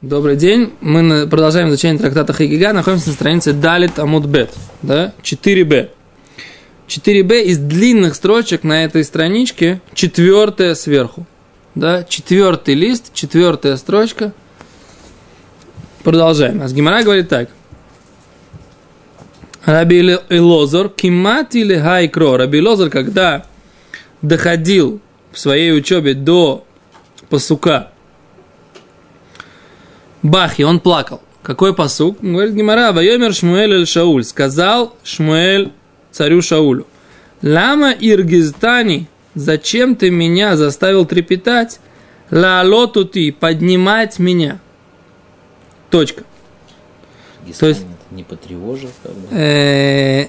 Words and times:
Добрый 0.00 0.36
день. 0.36 0.74
Мы 0.80 1.26
продолжаем 1.26 1.70
изучение 1.70 1.98
трактата 1.98 2.32
Хагига. 2.32 2.72
Находимся 2.72 3.08
на 3.08 3.14
странице 3.14 3.52
Далит 3.52 3.98
Амудбет. 3.98 4.54
Да? 4.80 5.12
4b. 5.24 5.90
4b 6.86 7.42
из 7.42 7.58
длинных 7.58 8.14
строчек 8.14 8.62
на 8.62 8.84
этой 8.84 9.02
страничке, 9.02 9.80
четвертая 9.94 10.76
сверху. 10.76 11.26
Да? 11.74 12.04
Четвертый 12.04 12.74
лист, 12.74 13.12
четвертая 13.12 13.76
строчка. 13.76 14.32
Продолжаем. 16.04 16.62
Асгимара 16.62 17.02
говорит 17.02 17.28
так. 17.28 17.50
Раби 19.64 20.16
Лозор, 20.30 20.90
кимат 20.90 21.56
или 21.56 21.76
хайкро. 21.76 22.36
Раби 22.36 22.60
Лозор, 22.60 22.88
когда 22.88 23.46
доходил 24.22 25.00
в 25.32 25.40
своей 25.40 25.76
учебе 25.76 26.14
до 26.14 26.64
пасука, 27.30 27.90
Бахи, 30.22 30.62
он 30.62 30.80
плакал. 30.80 31.20
Какой 31.42 31.74
посук? 31.74 32.18
Говорит 32.20 32.54
Гимара, 32.54 32.92
Вайомер 32.92 33.32
Шмуэль 33.32 33.72
эль 33.72 33.86
Шауль. 33.86 34.24
Сказал 34.24 34.94
Шмуэль 35.04 35.72
царю 36.10 36.42
Шаулю. 36.42 36.86
Лама 37.42 37.92
Иргизтани, 37.92 39.06
зачем 39.34 39.94
ты 39.96 40.10
меня 40.10 40.56
заставил 40.56 41.06
трепетать? 41.06 41.80
Лаалоту 42.30 43.04
ты, 43.04 43.32
поднимать 43.32 44.18
меня. 44.18 44.58
Точка. 45.90 46.24
Если 47.46 47.60
То 47.60 47.66
есть- 47.68 47.86
не 48.10 48.24
потревожил, 48.24 48.90
как 49.02 49.12
бы. 49.14 49.28
Э, 49.36 50.26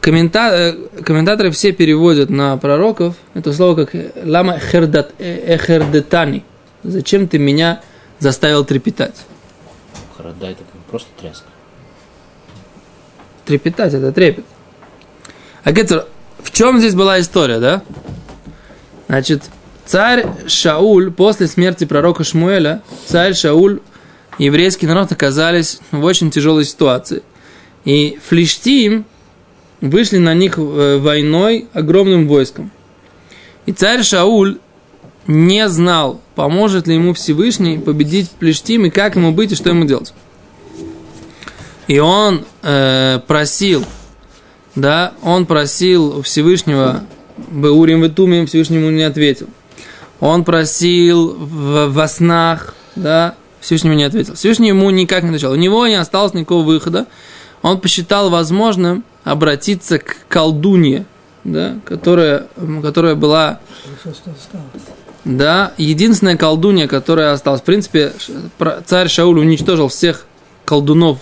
коммента- 0.00 0.50
э, 0.52 1.02
комментаторы 1.02 1.50
все 1.50 1.72
переводят 1.72 2.30
на 2.30 2.56
пророков 2.56 3.16
это 3.34 3.52
слово 3.52 3.74
как 3.76 3.94
э, 3.94 4.12
лама 4.24 4.58
э, 4.58 5.54
эхердетани. 5.54 6.44
Зачем 6.82 7.28
ты 7.28 7.38
меня 7.38 7.82
заставил 8.20 8.64
трепетать? 8.64 9.16
Хорода 10.16 10.46
это 10.46 10.62
просто 10.88 11.08
тряска. 11.20 11.46
Трепетать 13.44 13.94
это 13.94 14.12
трепет. 14.12 14.44
А 15.64 15.72
Гетер, 15.72 16.06
в 16.42 16.52
чем 16.52 16.78
здесь 16.78 16.94
была 16.94 17.20
история, 17.20 17.58
да? 17.58 17.82
Значит, 19.08 19.42
царь 19.84 20.26
Шауль 20.46 21.10
после 21.10 21.48
смерти 21.48 21.84
пророка 21.84 22.22
Шмуэля, 22.22 22.82
царь 23.06 23.34
Шауль, 23.34 23.80
еврейский 24.38 24.86
народ 24.86 25.10
оказались 25.10 25.80
в 25.90 26.04
очень 26.04 26.30
тяжелой 26.30 26.64
ситуации. 26.64 27.22
И 27.84 28.18
флиштим 28.24 29.04
вышли 29.80 30.18
на 30.18 30.34
них 30.34 30.58
э, 30.58 30.98
войной 30.98 31.68
огромным 31.72 32.28
войском. 32.28 32.70
И 33.66 33.72
царь 33.72 34.02
Шауль 34.02 34.58
не 35.26 35.68
знал, 35.68 36.20
поможет 36.34 36.86
ли 36.86 36.94
ему 36.94 37.14
Всевышний 37.14 37.78
победить 37.78 38.30
Плештим 38.30 38.86
и 38.86 38.90
как 38.90 39.16
ему 39.16 39.32
быть 39.32 39.52
и 39.52 39.54
что 39.54 39.70
ему 39.70 39.84
делать. 39.84 40.12
И 41.86 41.98
он 41.98 42.44
э, 42.62 43.20
просил, 43.26 43.84
да, 44.74 45.12
он 45.22 45.46
просил 45.46 46.18
у 46.18 46.22
Всевышнего, 46.22 47.04
Беурим 47.50 48.02
Ветумим 48.02 48.46
Всевышнему 48.46 48.90
не 48.90 49.02
ответил. 49.02 49.48
Он 50.20 50.44
просил 50.44 51.34
в, 51.34 51.88
во 51.88 52.08
снах, 52.08 52.74
да, 52.94 53.34
Всевышнему 53.60 53.94
не 53.94 54.04
ответил. 54.04 54.34
Всевышний 54.34 54.68
ему 54.68 54.88
никак 54.90 55.22
не 55.22 55.30
отвечал. 55.30 55.52
У 55.52 55.56
него 55.56 55.86
не 55.86 55.94
осталось 55.94 56.34
никакого 56.34 56.62
выхода. 56.62 57.06
Он 57.62 57.80
посчитал 57.80 58.30
возможным 58.30 59.04
обратиться 59.24 59.98
к 59.98 60.16
колдунье, 60.28 61.06
да, 61.44 61.76
которая, 61.84 62.46
которая 62.82 63.14
была 63.14 63.60
да, 65.24 65.72
единственная 65.76 66.36
колдунья, 66.36 66.86
которая 66.86 67.32
осталась. 67.32 67.60
В 67.60 67.64
принципе, 67.64 68.12
царь 68.86 69.08
Шауль 69.08 69.38
уничтожил 69.38 69.88
всех 69.88 70.26
колдунов 70.64 71.18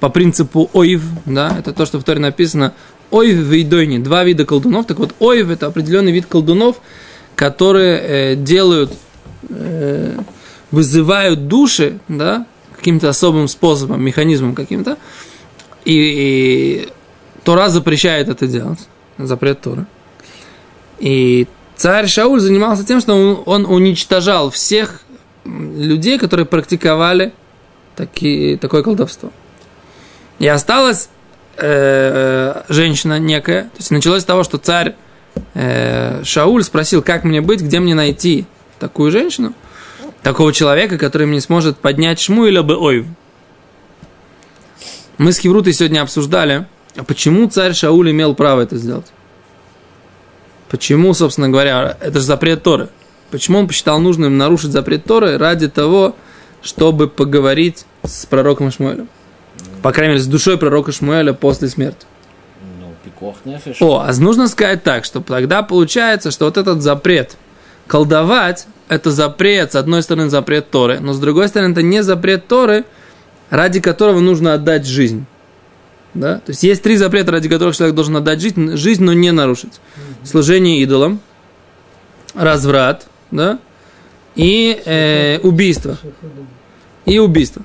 по 0.00 0.08
принципу 0.08 0.70
ойв, 0.72 1.02
да, 1.24 1.56
это 1.58 1.72
то, 1.72 1.86
что 1.86 1.98
в 1.98 2.04
Торе 2.04 2.20
написано, 2.20 2.72
ойв 3.10 3.36
вейдойни, 3.36 3.98
два 3.98 4.24
вида 4.24 4.44
колдунов. 4.44 4.86
Так 4.86 4.98
вот, 4.98 5.14
ойв 5.18 5.50
это 5.50 5.66
определенный 5.66 6.12
вид 6.12 6.26
колдунов, 6.26 6.76
которые 7.34 8.00
э, 8.00 8.34
делают, 8.36 8.92
э, 9.48 10.18
вызывают 10.70 11.48
души, 11.48 11.98
да, 12.08 12.46
каким-то 12.76 13.08
особым 13.08 13.48
способом, 13.48 14.02
механизмом 14.02 14.54
каким-то, 14.54 14.98
и, 15.84 15.92
и 15.94 16.88
Тора 17.44 17.68
запрещает 17.68 18.28
это 18.28 18.46
делать, 18.46 18.80
запрет 19.16 19.60
Тора. 19.60 19.86
И 20.98 21.46
царь 21.78 22.08
Шауль 22.08 22.40
занимался 22.40 22.84
тем, 22.84 23.00
что 23.00 23.14
он, 23.14 23.42
он 23.46 23.64
уничтожал 23.64 24.50
всех 24.50 25.00
людей, 25.44 26.18
которые 26.18 26.44
практиковали 26.44 27.32
таки, 27.96 28.58
такое 28.60 28.82
колдовство. 28.82 29.32
И 30.38 30.46
осталась 30.46 31.08
э, 31.56 32.62
женщина 32.68 33.18
некая. 33.18 33.62
То 33.62 33.78
есть 33.78 33.90
началось 33.90 34.22
с 34.22 34.26
того, 34.26 34.44
что 34.44 34.58
царь 34.58 34.94
э, 35.54 36.22
Шауль 36.24 36.62
спросил, 36.62 37.02
как 37.02 37.24
мне 37.24 37.40
быть, 37.40 37.60
где 37.60 37.80
мне 37.80 37.94
найти 37.94 38.44
такую 38.78 39.10
женщину, 39.10 39.54
такого 40.22 40.52
человека, 40.52 40.98
который 40.98 41.26
мне 41.26 41.40
сможет 41.40 41.78
поднять 41.78 42.20
шму 42.20 42.46
или 42.46 42.60
бы 42.60 42.76
ойв. 42.76 43.06
Мы 45.16 45.32
с 45.32 45.38
Хеврутой 45.38 45.72
сегодня 45.72 46.02
обсуждали, 46.02 46.66
а 46.96 47.04
почему 47.04 47.48
царь 47.48 47.74
Шауль 47.74 48.10
имел 48.10 48.34
право 48.34 48.60
это 48.60 48.76
сделать. 48.76 49.06
Почему, 50.68 51.14
собственно 51.14 51.48
говоря, 51.48 51.96
это 52.00 52.18
же 52.18 52.24
запрет 52.24 52.62
Торы. 52.62 52.88
Почему 53.30 53.58
он 53.58 53.68
посчитал 53.68 54.00
нужным 54.00 54.36
нарушить 54.36 54.72
запрет 54.72 55.04
Торы 55.04 55.38
ради 55.38 55.68
того, 55.68 56.16
чтобы 56.62 57.08
поговорить 57.08 57.84
с 58.02 58.26
пророком 58.26 58.70
Шмуэлем? 58.70 59.08
По 59.82 59.92
крайней 59.92 60.14
мере, 60.14 60.22
с 60.22 60.26
душой 60.26 60.58
пророка 60.58 60.92
Шмуэля 60.92 61.32
после 61.32 61.68
смерти. 61.68 62.06
Ну. 62.80 62.94
О, 63.80 64.04
а 64.06 64.12
нужно 64.20 64.48
сказать 64.48 64.82
так, 64.82 65.04
что 65.04 65.20
тогда 65.20 65.62
получается, 65.62 66.30
что 66.30 66.46
вот 66.46 66.56
этот 66.56 66.82
запрет 66.82 67.36
колдовать, 67.86 68.66
это 68.88 69.10
запрет, 69.10 69.72
с 69.72 69.74
одной 69.76 70.02
стороны, 70.02 70.28
запрет 70.28 70.70
Торы, 70.70 71.00
но 71.00 71.12
с 71.12 71.18
другой 71.18 71.48
стороны, 71.48 71.72
это 71.72 71.82
не 71.82 72.02
запрет 72.02 72.46
Торы, 72.48 72.84
ради 73.50 73.80
которого 73.80 74.20
нужно 74.20 74.54
отдать 74.54 74.86
жизнь. 74.86 75.26
Да? 76.14 76.36
То 76.36 76.50
есть 76.50 76.62
есть 76.62 76.82
три 76.82 76.96
запрета, 76.96 77.32
ради 77.32 77.48
которых 77.48 77.76
человек 77.76 77.94
должен 77.94 78.16
отдать 78.16 78.40
жизнь, 78.40 78.76
жизнь 78.76 79.04
но 79.04 79.12
не 79.12 79.30
нарушить. 79.30 79.80
Служение 80.24 80.80
идолам, 80.80 81.20
разврат, 82.34 83.06
да? 83.30 83.58
и 84.34 84.80
э, 84.84 85.38
убийство. 85.42 85.98
И 87.04 87.18
убийство. 87.18 87.62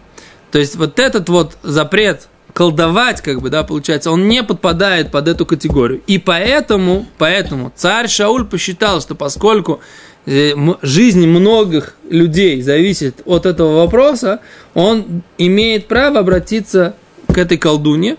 То 0.52 0.60
есть 0.60 0.76
вот 0.76 1.00
этот 1.00 1.30
вот 1.30 1.58
запрет 1.64 2.28
колдовать, 2.54 3.22
как 3.22 3.42
бы, 3.42 3.50
да, 3.50 3.64
получается, 3.64 4.12
он 4.12 4.28
не 4.28 4.44
подпадает 4.44 5.12
под 5.12 5.28
эту 5.28 5.46
категорию. 5.46 6.02
И 6.08 6.20
поэтому, 6.20 7.08
поэтому 7.18 7.72
царь 7.76 8.08
Шауль 8.08 8.46
посчитал, 8.46 9.02
что 9.02 9.16
поскольку 9.16 9.82
э, 10.26 10.54
жизнь 10.82 11.26
многих 11.28 11.96
людей 12.10 12.62
зависит 12.62 13.22
от 13.26 13.46
этого 13.46 13.78
вопроса, 13.78 14.40
он 14.74 15.24
имеет 15.38 15.88
право 15.88 16.20
обратиться 16.20 16.96
к 17.28 17.38
этой 17.38 17.58
колдуне. 17.58 18.18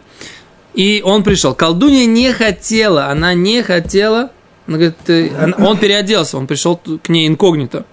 И 0.75 1.03
он 1.05 1.23
пришел. 1.23 1.55
Колдунья 1.55 2.07
не 2.07 2.33
хотела, 2.33 3.07
она 3.07 3.35
не 3.35 3.63
хотела. 3.63 4.31
Она 4.67 4.79
говорит, 4.79 5.35
она- 5.39 5.57
он 5.69 5.79
переоделся, 5.79 6.37
он 6.39 6.47
пришел 6.47 6.77
к 7.03 7.09
ней 7.09 7.29
инкогнито. 7.29 7.85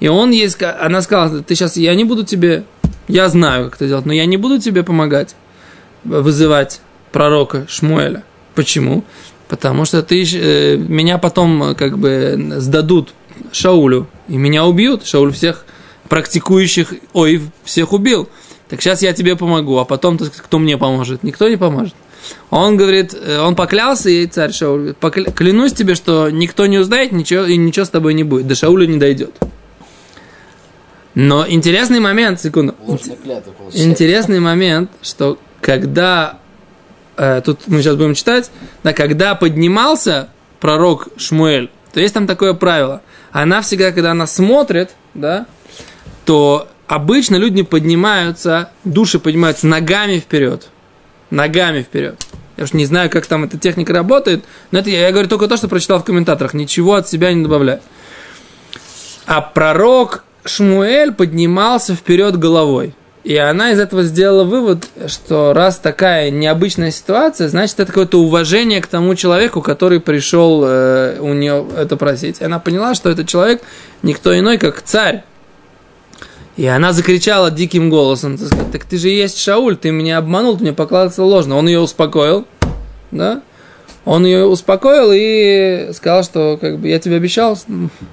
И 0.00 0.08
он 0.08 0.30
ей, 0.32 0.48
она 0.80 1.00
сказала, 1.02 1.42
ты 1.42 1.54
сейчас, 1.54 1.76
я 1.76 1.94
не 1.94 2.04
буду 2.04 2.24
тебе, 2.24 2.64
я 3.08 3.28
знаю, 3.28 3.66
как 3.66 3.76
это 3.76 3.86
делать, 3.86 4.06
но 4.06 4.12
я 4.12 4.26
не 4.26 4.36
буду 4.36 4.58
тебе 4.58 4.82
помогать 4.82 5.34
вызывать 6.02 6.80
пророка 7.12 7.66
Шмуэля. 7.68 8.22
Почему? 8.54 9.04
Потому 9.48 9.84
что 9.84 10.02
ты, 10.02 10.22
э, 10.24 10.76
меня 10.76 11.18
потом 11.18 11.62
э, 11.62 11.74
как 11.74 11.96
бы 11.98 12.54
сдадут 12.58 13.14
Шаулю, 13.52 14.08
и 14.28 14.36
меня 14.36 14.64
убьют. 14.64 15.06
Шауль 15.06 15.32
всех 15.32 15.64
практикующих, 16.08 16.92
ой, 17.12 17.42
всех 17.64 17.92
убил. 17.92 18.28
Так 18.74 18.82
сейчас 18.82 19.02
я 19.02 19.12
тебе 19.12 19.36
помогу, 19.36 19.78
а 19.78 19.84
потом 19.84 20.18
кто 20.18 20.58
мне 20.58 20.76
поможет? 20.76 21.22
Никто 21.22 21.48
не 21.48 21.56
поможет. 21.56 21.94
Он 22.50 22.76
говорит, 22.76 23.14
э, 23.14 23.38
он 23.38 23.54
поклялся 23.54 24.10
ей, 24.10 24.26
царь 24.26 24.50
Шауль, 24.52 24.94
«Покля- 25.00 25.30
клянусь 25.32 25.72
тебе, 25.72 25.94
что 25.94 26.28
никто 26.28 26.66
не 26.66 26.78
узнает, 26.78 27.12
ничего, 27.12 27.44
и 27.44 27.56
ничего 27.56 27.84
с 27.84 27.90
тобой 27.90 28.14
не 28.14 28.24
будет. 28.24 28.48
До 28.48 28.56
Шауля 28.56 28.88
не 28.88 28.96
дойдет. 28.98 29.32
Но 31.14 31.46
интересный 31.46 32.00
момент, 32.00 32.40
секунду. 32.40 32.74
Клятва. 33.22 33.54
Интересный 33.74 34.40
момент, 34.40 34.90
что 35.02 35.38
когда 35.60 36.40
э, 37.16 37.42
тут 37.44 37.68
мы 37.68 37.80
сейчас 37.80 37.94
будем 37.94 38.14
читать, 38.14 38.50
да, 38.82 38.92
когда 38.92 39.36
поднимался 39.36 40.30
пророк 40.58 41.10
Шмуэль, 41.16 41.70
то 41.92 42.00
есть 42.00 42.12
там 42.12 42.26
такое 42.26 42.54
правило. 42.54 43.02
Она 43.30 43.60
всегда, 43.60 43.92
когда 43.92 44.10
она 44.10 44.26
смотрит, 44.26 44.96
да, 45.14 45.46
то 46.24 46.66
обычно 46.94 47.36
люди 47.36 47.62
поднимаются, 47.62 48.70
души 48.84 49.18
поднимаются 49.18 49.66
ногами 49.66 50.18
вперед. 50.18 50.68
Ногами 51.30 51.82
вперед. 51.82 52.24
Я 52.56 52.64
уж 52.64 52.72
не 52.72 52.86
знаю, 52.86 53.10
как 53.10 53.26
там 53.26 53.44
эта 53.44 53.58
техника 53.58 53.92
работает, 53.92 54.44
но 54.70 54.78
это 54.78 54.90
я, 54.90 55.06
я 55.06 55.10
говорю 55.10 55.28
только 55.28 55.48
то, 55.48 55.56
что 55.56 55.66
прочитал 55.66 55.98
в 55.98 56.04
комментаторах. 56.04 56.54
Ничего 56.54 56.94
от 56.94 57.08
себя 57.08 57.32
не 57.32 57.42
добавляю. 57.42 57.80
А 59.26 59.40
пророк 59.40 60.24
Шмуэль 60.44 61.12
поднимался 61.12 61.94
вперед 61.94 62.38
головой. 62.38 62.94
И 63.24 63.36
она 63.36 63.72
из 63.72 63.80
этого 63.80 64.02
сделала 64.02 64.44
вывод, 64.44 64.86
что 65.06 65.54
раз 65.54 65.78
такая 65.78 66.30
необычная 66.30 66.90
ситуация, 66.90 67.48
значит, 67.48 67.80
это 67.80 67.86
какое-то 67.86 68.20
уважение 68.20 68.82
к 68.82 68.86
тому 68.86 69.14
человеку, 69.14 69.62
который 69.62 69.98
пришел 69.98 70.62
э, 70.62 71.18
у 71.20 71.32
нее 71.32 71.66
это 71.74 71.96
просить. 71.96 72.40
И 72.40 72.44
она 72.44 72.58
поняла, 72.58 72.94
что 72.94 73.08
этот 73.08 73.26
человек 73.26 73.62
никто 74.02 74.38
иной, 74.38 74.58
как 74.58 74.82
царь. 74.82 75.24
И 76.56 76.66
она 76.66 76.92
закричала 76.92 77.50
диким 77.50 77.90
голосом, 77.90 78.38
так, 78.70 78.84
ты 78.84 78.96
же 78.96 79.08
есть 79.08 79.38
Шауль, 79.38 79.76
ты 79.76 79.90
меня 79.90 80.18
обманул, 80.18 80.56
ты 80.56 80.62
мне 80.62 80.72
покладывался 80.72 81.24
ложно. 81.24 81.56
Он 81.56 81.66
ее 81.66 81.80
успокоил, 81.80 82.46
да? 83.10 83.42
Он 84.04 84.24
ее 84.24 84.44
успокоил 84.44 85.10
и 85.12 85.90
сказал, 85.94 86.22
что 86.22 86.58
как 86.60 86.78
бы 86.78 86.88
я 86.88 86.98
тебе 87.00 87.16
обещал, 87.16 87.58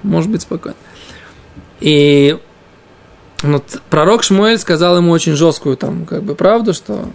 может 0.02 0.30
быть 0.30 0.42
спокойно. 0.42 0.76
И 1.80 2.36
ну, 3.42 3.62
пророк 3.90 4.22
Шмуэль 4.22 4.58
сказал 4.58 4.96
ему 4.96 5.12
очень 5.12 5.34
жесткую 5.34 5.76
там, 5.76 6.06
как 6.06 6.22
бы, 6.22 6.34
правду, 6.34 6.74
что 6.74 7.08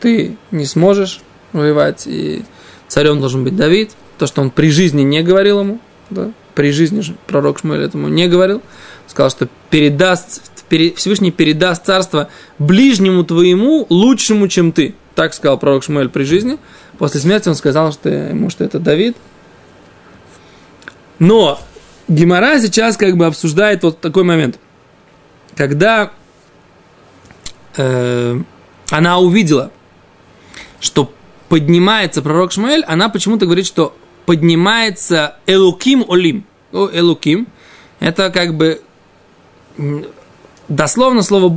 ты 0.00 0.36
не 0.50 0.66
сможешь 0.66 1.20
воевать, 1.52 2.06
и 2.06 2.44
царем 2.88 3.20
должен 3.20 3.44
быть 3.44 3.56
Давид. 3.56 3.92
То, 4.18 4.26
что 4.26 4.40
он 4.42 4.50
при 4.50 4.70
жизни 4.70 5.02
не 5.02 5.22
говорил 5.22 5.60
ему, 5.60 5.80
да, 6.10 6.30
при 6.54 6.72
жизни 6.72 7.02
пророк 7.26 7.60
Шмуэль 7.60 7.84
этому 7.84 8.08
не 8.08 8.28
говорил. 8.28 8.62
Сказал, 9.06 9.30
что 9.30 9.48
передаст, 9.70 10.42
Всевышний 10.68 11.30
передаст 11.30 11.86
царство 11.86 12.28
ближнему 12.58 13.24
твоему, 13.24 13.86
лучшему, 13.88 14.48
чем 14.48 14.72
ты. 14.72 14.94
Так 15.14 15.32
сказал 15.32 15.58
пророк 15.58 15.84
Шмуэль 15.84 16.08
при 16.08 16.24
жизни. 16.24 16.58
После 16.98 17.20
смерти 17.20 17.48
он 17.48 17.54
сказал, 17.54 17.92
что 17.92 18.08
ему, 18.08 18.50
что 18.50 18.64
это 18.64 18.78
Давид. 18.78 19.16
Но 21.18 21.58
Гимара 22.08 22.60
сейчас 22.60 22.96
как 22.96 23.16
бы 23.16 23.26
обсуждает 23.26 23.82
вот 23.82 24.00
такой 24.00 24.24
момент– 24.24 24.58
когда 25.56 26.12
э, 27.76 28.40
она 28.90 29.18
увидела, 29.18 29.72
что 30.80 31.12
поднимается 31.48 32.22
пророк 32.22 32.52
Шмуэль, 32.52 32.84
она 32.84 33.08
почему-то 33.08 33.46
говорит, 33.46 33.66
что 33.66 33.96
поднимается 34.26 35.36
Элуким 35.46 36.04
Олим. 36.08 36.44
Элуким. 36.72 37.48
Это 38.00 38.30
как 38.30 38.54
бы 38.54 38.82
дословно 40.68 41.22
слово 41.22 41.56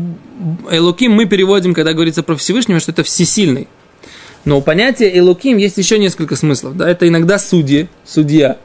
Элуким 0.70 1.14
мы 1.14 1.26
переводим, 1.26 1.74
когда 1.74 1.94
говорится 1.94 2.24
про 2.24 2.36
Всевышнего, 2.36 2.80
что 2.80 2.92
это 2.92 3.04
всесильный. 3.04 3.68
Но 4.46 4.58
у 4.58 4.62
понятия 4.62 5.16
Элуким 5.18 5.58
есть 5.58 5.78
еще 5.78 6.00
несколько 6.00 6.36
смыслов. 6.36 6.78
Да? 6.78 6.90
Это 6.90 7.08
иногда 7.08 7.38
судьи, 7.38 7.90
судья. 8.06 8.58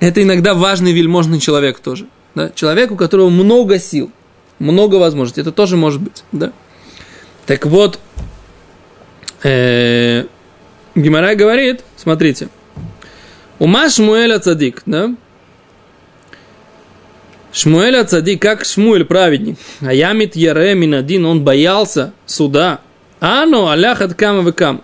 Это 0.00 0.22
иногда 0.22 0.54
важный 0.54 0.92
вельможный 0.92 1.38
человек 1.38 1.78
тоже. 1.78 2.06
Да? 2.34 2.50
Человек, 2.54 2.90
у 2.90 2.96
которого 2.96 3.30
много 3.30 3.78
сил, 3.78 4.10
много 4.58 4.96
возможностей. 4.96 5.42
Это 5.42 5.52
тоже 5.52 5.76
может 5.76 6.00
быть. 6.00 6.24
Да? 6.32 6.52
Так 7.46 7.66
вот, 7.66 8.00
э, 9.42 10.24
Гимарай 10.94 11.36
говорит, 11.36 11.82
смотрите, 11.96 12.48
Ума 13.58 13.88
Шмуэля 13.88 14.38
Цадик, 14.38 14.82
да? 14.86 15.14
Шмуэля 17.52 18.04
Цадик, 18.04 18.40
как 18.40 18.64
Шмуэль 18.64 19.04
праведник. 19.04 19.58
А 19.80 19.92
Ямит 19.92 20.36
Яре 20.36 20.74
Минадин, 20.74 21.26
он 21.26 21.44
боялся 21.44 22.12
суда. 22.26 22.80
А 23.20 23.44
ну, 23.46 23.68
Алях 23.68 24.00
от 24.00 24.14
Кама 24.14 24.52
Кам. 24.52 24.82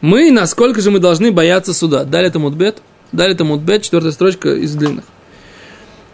Мы, 0.00 0.30
насколько 0.30 0.80
же 0.80 0.90
мы 0.90 0.98
должны 0.98 1.30
бояться 1.30 1.74
суда? 1.74 2.04
Дали 2.04 2.28
это 2.28 2.38
мудбет? 2.38 2.82
Дали 3.12 3.34
это 3.34 3.44
мудбет, 3.44 3.82
четвертая 3.82 4.12
строчка 4.12 4.54
из 4.54 4.74
длинных. 4.74 5.04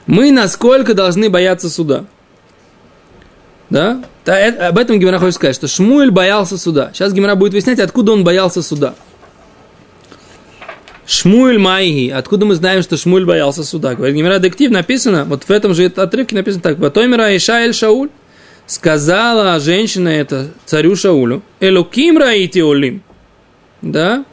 Мы 0.07 0.33
насколько 0.33 0.95
должны 0.95 1.31
бояться 1.31 1.71
суда? 1.71 2.05
Да? 3.71 4.03
Об 4.25 4.79
этом 4.79 4.99
Гимара 4.99 5.19
хочет 5.19 5.35
сказать, 5.35 5.55
что 5.55 5.69
Шмуэль 5.69 6.11
боялся 6.11 6.59
суда. 6.59 6.91
Сейчас 6.93 7.13
Гимара 7.13 7.35
будет 7.35 7.53
выяснять, 7.53 7.79
откуда 7.79 8.13
он 8.13 8.25
боялся 8.25 8.63
суда. 8.63 8.95
Шмуэль 11.09 11.59
Майги. 11.59 12.11
Откуда 12.11 12.45
мы 12.45 12.55
знаем, 12.55 12.83
что 12.83 12.99
Шмуэль 12.99 13.25
боялся 13.25 13.65
суда? 13.65 13.95
Говорит, 13.95 14.15
Гимара 14.15 14.39
Дектив 14.39 14.71
написано, 14.71 15.25
вот 15.25 15.45
в 15.45 15.51
этом 15.51 15.73
же 15.75 15.87
отрывке 15.87 16.37
написано 16.37 16.63
так. 16.63 16.79
Ватоймера 16.79 17.35
Иша 17.35 17.61
Эль 17.61 17.73
Шауль. 17.73 18.11
Сказала 18.67 19.59
женщина 19.59 20.11
это 20.11 20.51
царю 20.67 20.95
Шаулю. 20.95 21.43
Элоким 21.61 22.19
раити 22.19 22.59
олим. 22.59 23.03
Да? 23.81 24.27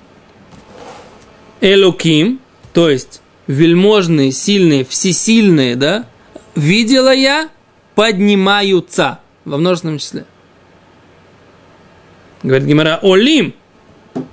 Элоким, 1.62 2.42
то 2.74 2.90
есть 2.90 3.22
вельможные, 3.48 4.34
сильные, 4.34 4.84
всесильные, 4.84 5.78
да, 5.78 6.06
видела 6.56 7.14
я, 7.14 7.50
поднимаются 7.96 9.20
во 9.46 9.58
множественном 9.58 10.00
числе. 10.00 10.26
Говорит 12.44 12.68
Гимара, 12.68 13.00
Олим, 13.02 13.54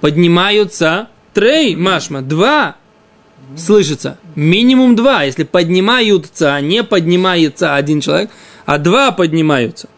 поднимаются 0.01 1.09
трей, 1.35 1.77
машма, 1.77 2.23
два, 2.23 2.77
слышится, 3.57 4.19
минимум 4.35 4.97
два, 4.97 5.25
если 5.25 5.45
поднимаются, 5.45 6.55
а 6.55 6.61
не 6.61 6.83
поднимается 6.83 7.75
один 7.75 8.01
человек, 8.01 8.31
а 8.67 8.79
два 8.79 9.13
поднимаются. 9.13 9.89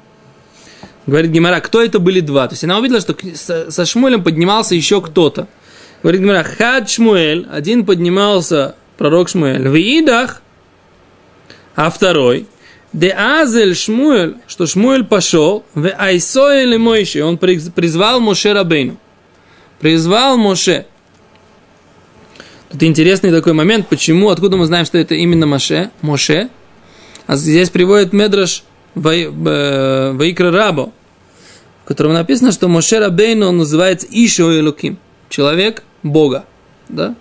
Говорит 1.06 1.30
Гимара, 1.32 1.60
кто 1.60 1.82
это 1.82 1.98
были 1.98 2.20
два? 2.20 2.48
То 2.48 2.54
есть 2.54 2.64
она 2.64 2.78
увидела, 2.78 3.00
что 3.00 3.14
со 3.34 3.84
Шмуэлем 3.84 4.24
поднимался 4.24 4.74
еще 4.74 5.02
кто-то. 5.02 5.48
Говорит 6.02 6.22
Гимара, 6.22 6.42
Хад 6.42 6.88
Шмуэль, 6.88 7.46
один 7.50 7.84
поднимался 7.84 8.74
пророк 8.96 9.28
Шмуэль, 9.28 9.68
в 9.68 9.76
Идах, 9.76 10.40
а 11.76 11.90
второй, 11.90 12.46
Де 12.94 13.10
Азель 13.10 13.74
Шмуэль, 13.74 14.36
что 14.46 14.66
Шмуэль 14.66 15.04
пошел, 15.04 15.64
в 15.74 15.90
Айсоэль 15.98 16.78
Мойши, 16.78 17.24
он 17.24 17.38
призвал 17.38 18.20
Моше 18.20 18.52
Рабейну. 18.52 18.98
Призвал 19.80 20.38
Моше. 20.38 20.86
Тут 22.74 22.82
интересный 22.82 23.30
такой 23.30 23.52
момент, 23.52 23.86
почему, 23.86 24.30
откуда 24.30 24.56
мы 24.56 24.66
знаем, 24.66 24.84
что 24.84 24.98
это 24.98 25.14
именно 25.14 25.46
Моше, 25.46 25.90
Моше. 26.02 26.48
А 27.28 27.36
здесь 27.36 27.70
приводит 27.70 28.12
Медраш 28.12 28.64
Ваикра 28.96 30.50
Рабо, 30.50 30.92
в 31.84 31.86
котором 31.86 32.14
написано, 32.14 32.50
что 32.50 32.66
Моше 32.66 32.98
Рабейну 32.98 33.46
он 33.46 33.58
называется 33.58 34.08
Ишо 34.10 34.52
Элуким, 34.58 34.98
человек 35.28 35.84
Бога. 36.02 36.46
Да? 36.88 37.14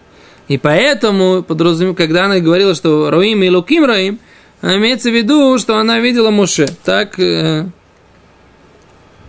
И 0.48 0.58
поэтому, 0.58 1.44
подразумеваю, 1.44 1.96
когда 1.96 2.26
она 2.26 2.40
говорила, 2.40 2.74
что 2.74 3.12
Роим 3.12 3.44
и 3.44 3.50
Луким 3.50 3.86
Раим, 3.86 4.18
имеется 4.64 5.12
в 5.12 5.14
виду, 5.14 5.60
что 5.60 5.78
она 5.78 6.00
видела 6.00 6.32
Моше. 6.32 6.68
Так, 6.84 7.20
э, 7.20 7.68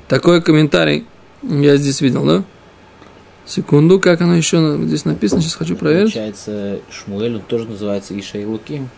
такой 0.09 0.41
комментарий 0.41 1.05
я 1.43 1.77
здесь 1.77 2.01
видел, 2.01 2.25
да? 2.25 2.45
Секунду, 3.47 4.01
как 4.01 4.23
оно 4.23 4.35
еще 4.35 4.79
здесь 4.85 5.05
написано, 5.05 5.43
сейчас 5.43 5.55
хочу 5.55 5.77
проверить. 5.77 6.15
Получается, 6.15 6.79
Шмуэль 6.91 7.41
тоже 7.41 7.67
называется 7.67 8.19
Иша 8.19 8.39
и 8.39 8.45
Луким. 8.45 8.89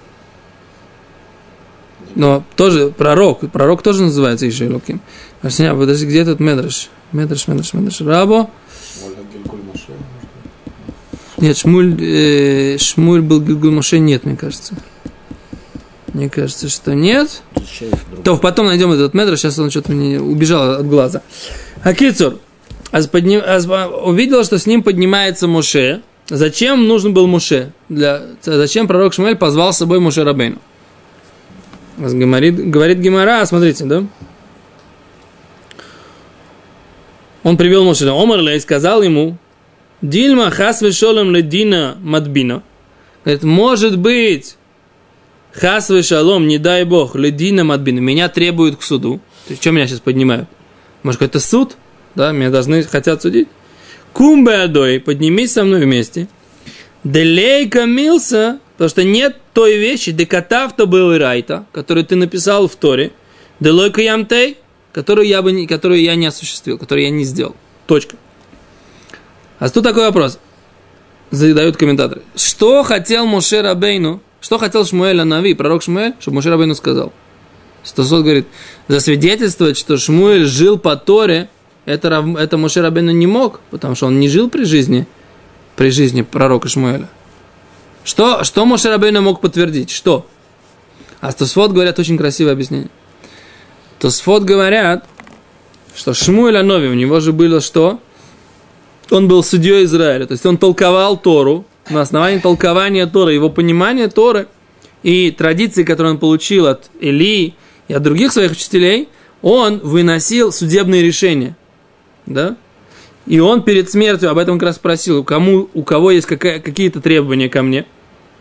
Но 2.15 2.45
тоже 2.55 2.91
пророк, 2.97 3.50
пророк 3.50 3.83
тоже 3.83 4.03
называется 4.03 4.49
Иша 4.49 4.67
и 4.67 4.69
Луким. 4.69 5.00
Подожди, 5.43 6.07
где 6.07 6.21
этот 6.21 6.38
Медраш? 6.38 6.88
Медраш, 7.12 7.49
Медраш, 7.49 7.75
Медраш. 7.75 8.00
Рабо. 8.00 8.50
Нет, 11.38 11.57
Шмуль, 11.59 12.03
э, 12.03 12.79
Шмуль 12.79 13.21
был 13.21 13.43
Гилгуль 13.43 13.71
Моше, 13.71 13.99
нет, 13.99 14.25
мне 14.25 14.37
кажется. 14.37 14.75
Мне 16.15 16.31
кажется, 16.31 16.71
что 16.71 16.95
нет. 16.95 17.43
То 18.25 18.38
потом 18.38 18.67
найдем 18.67 18.91
этот 18.93 19.12
метр, 19.12 19.37
сейчас 19.37 19.59
он 19.59 19.71
что-то 19.71 19.93
мне 19.93 20.19
убежал 20.19 20.81
от 20.81 20.88
глаза. 20.88 21.21
Акицур. 21.83 22.38
Аз 22.93 23.07
подним, 23.09 23.43
аз 23.45 23.66
увидел, 23.66 24.45
что 24.45 24.59
с 24.59 24.66
ним 24.66 24.83
поднимается 24.83 25.49
Моше. 25.49 26.02
Зачем 26.28 26.87
нужен 26.87 27.14
был 27.14 27.26
Моше? 27.26 27.73
Для, 27.88 28.23
зачем 28.43 28.87
пророк 28.87 29.14
Шмуэль 29.14 29.37
позвал 29.37 29.73
с 29.73 29.78
собой 29.78 30.00
Моше 30.00 30.25
Рабейну? 30.25 30.59
Говорит, 31.99 32.71
говорит 32.71 32.99
Гимара, 32.99 33.45
смотрите, 33.47 33.85
да? 33.85 34.05
Он 37.43 37.57
привел 37.57 37.85
Моше. 37.85 38.09
Омар 38.09 38.40
Лей 38.40 38.61
сказал 38.61 39.02
ему, 39.02 39.38
Дильма 40.02 40.50
хас 40.50 40.83
вешолем 40.83 41.35
ледина 41.35 41.97
мадбина. 42.02 42.62
Говорит, 43.25 43.45
может 43.45 43.99
быть, 43.99 44.57
хас 45.52 45.90
шалом, 46.02 46.47
не 46.47 46.59
дай 46.59 46.85
бог, 46.85 47.16
ледина 47.16 47.64
мадбина, 47.64 48.00
меня 48.00 48.28
требуют 48.28 48.76
к 48.76 48.83
суду. 48.83 49.21
То 49.47 49.52
есть, 49.52 49.62
что 49.62 49.73
меня 49.73 49.87
сейчас 49.87 50.00
поднимают? 50.00 50.49
Может, 51.02 51.23
это 51.23 51.40
суд? 51.40 51.76
Да, 52.16 52.32
меня 52.32 52.50
должны, 52.50 52.82
хотят 52.82 53.23
судить. 53.23 53.49
Кумбе 54.12 54.54
адой, 54.62 54.99
поднимись 54.99 55.52
со 55.52 55.64
мной 55.64 55.82
вместе. 55.82 56.28
Делей 57.04 57.68
камился, 57.68 58.58
потому 58.73 58.88
что 58.88 59.04
нет 59.04 59.37
той 59.52 59.76
вещи, 59.76 60.11
декатав 60.11 60.75
то 60.75 60.87
был 60.87 61.12
и 61.12 61.18
райта, 61.18 61.66
которую 61.73 62.04
ты 62.04 62.16
написал 62.16 62.66
в 62.66 62.75
Торе. 62.76 63.12
Делой 63.61 63.92
каямтей, 63.92 64.56
которую 64.92 65.28
я, 65.28 65.42
бы 65.42 65.52
не, 65.52 65.66
которую 65.66 66.00
я 66.00 66.16
не 66.16 66.26
осуществил, 66.26 66.78
которую 66.78 67.04
я 67.04 67.11
не 67.11 67.25
сделал. 67.25 67.54
Точка. 67.87 68.16
А 69.58 69.68
тут 69.68 69.85
такой 69.85 70.04
вопрос. 70.04 70.38
Задают 71.30 71.76
комментаторы. 71.76 72.23
Что 72.35 72.82
хотел 72.82 73.26
Моше 73.26 73.61
Рабейну, 73.61 74.20
Что 74.40 74.58
хотел 74.58 74.85
Шмуэль 74.87 75.20
Анави, 75.20 75.54
пророк 75.54 75.82
Шмуэль, 75.82 76.14
чтобы 76.20 76.37
Моше 76.37 76.50
Рабейну 76.50 76.75
сказал? 76.75 77.12
Стасот 77.82 78.23
говорит, 78.23 78.46
засвидетельствовать, 78.88 79.76
что 79.76 79.96
Шмуэль 79.96 80.44
жил 80.44 80.78
по 80.78 80.96
Торе, 80.96 81.49
это, 81.87 82.25
это 82.38 82.59
Моше 82.59 82.83
Рабейну 82.83 83.12
не 83.12 83.26
мог, 83.26 83.61
потому 83.71 83.95
что 83.95 84.07
он 84.07 84.21
не 84.21 84.28
жил 84.28 84.50
при 84.50 84.64
жизни, 84.64 85.07
при 85.76 85.90
жизни 85.90 86.23
пророка 86.23 86.69
Шмуэля. 86.69 87.09
Что, 88.05 88.45
что 88.45 88.66
Моше 88.66 88.90
Рабейну 88.90 89.23
мог 89.23 89.40
подтвердить? 89.40 89.90
Что? 89.90 90.26
А 91.21 91.33
Тосфот 91.33 91.73
говорят 91.73 91.99
очень 91.99 92.19
красивое 92.19 92.52
объяснение. 92.52 92.90
Тосфот 93.99 94.43
говорят, 94.43 95.07
что 95.95 96.12
Шмуэль 96.12 96.59
Анови, 96.59 96.88
у 96.88 96.95
него 96.95 97.21
же 97.21 97.33
было 97.33 97.61
что? 97.61 98.00
Он 99.11 99.28
был 99.28 99.43
судьей 99.43 99.85
Израиля, 99.85 100.26
то 100.26 100.33
есть 100.33 100.45
он 100.45 100.59
толковал 100.59 101.16
Тору, 101.16 101.64
на 101.88 102.00
основании 102.00 102.38
толкования 102.38 103.07
Торы, 103.07 103.33
его 103.33 103.49
понимания 103.49 104.09
Торы 104.09 104.49
и 105.05 105.31
традиции, 105.31 105.85
которые 105.85 106.14
он 106.14 106.19
получил 106.19 106.66
от 106.66 106.90
Илии 106.99 107.55
и 107.87 107.95
от 107.95 108.02
других 108.02 108.33
своих 108.33 108.50
учителей, 108.50 109.09
он 109.40 109.78
выносил 109.78 110.50
судебные 110.50 111.02
решения. 111.02 111.57
Да? 112.26 112.56
И 113.26 113.40
он 113.40 113.62
перед 113.62 113.90
смертью 113.90 114.30
об 114.30 114.38
этом 114.38 114.59
как 114.59 114.68
раз 114.68 114.76
спросил, 114.76 115.25
кому, 115.25 115.68
у 115.75 115.83
кого 115.83 116.12
есть 116.12 116.26
какая, 116.26 116.61
какие-то 116.61 117.00
требования 117.00 117.49
ко 117.49 117.62
мне. 117.62 117.87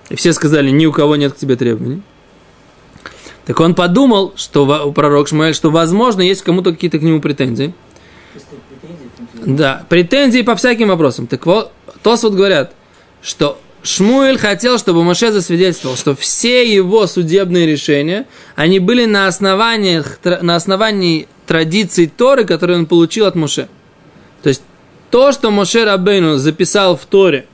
И 0.10 0.16
все 0.16 0.34
сказали, 0.34 0.70
ни 0.70 0.86
у 0.86 0.92
кого 0.92 1.16
нет 1.16 1.34
к 1.34 1.38
тебе 1.38 1.56
требований. 1.56 2.02
Так 3.46 3.60
он 3.60 3.76
подумал, 3.76 4.34
что 4.36 4.92
пророк 4.92 5.28
Шмуэль, 5.28 5.56
что 5.56 5.70
возможно 5.70 6.22
есть 6.22 6.42
кому-то 6.42 6.72
какие-то 6.72 7.00
к 7.00 7.02
нему 7.02 7.22
претензии. 7.22 7.74
Да, 9.46 9.86
претензии 9.90 10.42
по 10.42 10.56
всяким 10.56 10.90
вопросам. 10.90 11.28
Так 11.28 11.46
вот, 11.46 11.72
Тос 12.02 12.24
вот 12.24 12.34
говорят, 12.34 12.74
что 13.22 13.60
Шмуэль 13.84 14.40
хотел, 14.40 14.80
чтобы 14.80 15.04
Моше 15.04 15.32
засвидетельствовал, 15.32 15.96
что 15.96 16.16
все 16.16 16.72
его 16.72 17.06
судебные 17.06 17.68
решения, 17.68 18.26
они 18.56 18.80
были 18.80 19.06
на, 19.06 19.28
основаниях, 19.28 20.20
на 20.24 20.56
основании 20.56 21.28
традиций 21.46 22.08
Торы, 22.08 22.46
которые 22.46 22.80
он 22.80 22.86
получил 22.86 23.26
от 23.26 23.36
Моше. 23.36 23.68
То 24.42 24.50
есть 24.50 24.62
то, 25.10 25.32
что 25.32 25.52
Моше 25.52 25.86
Рабейну 25.86 26.38
записал 26.38 26.98
в 26.98 27.06
Торе 27.06 27.46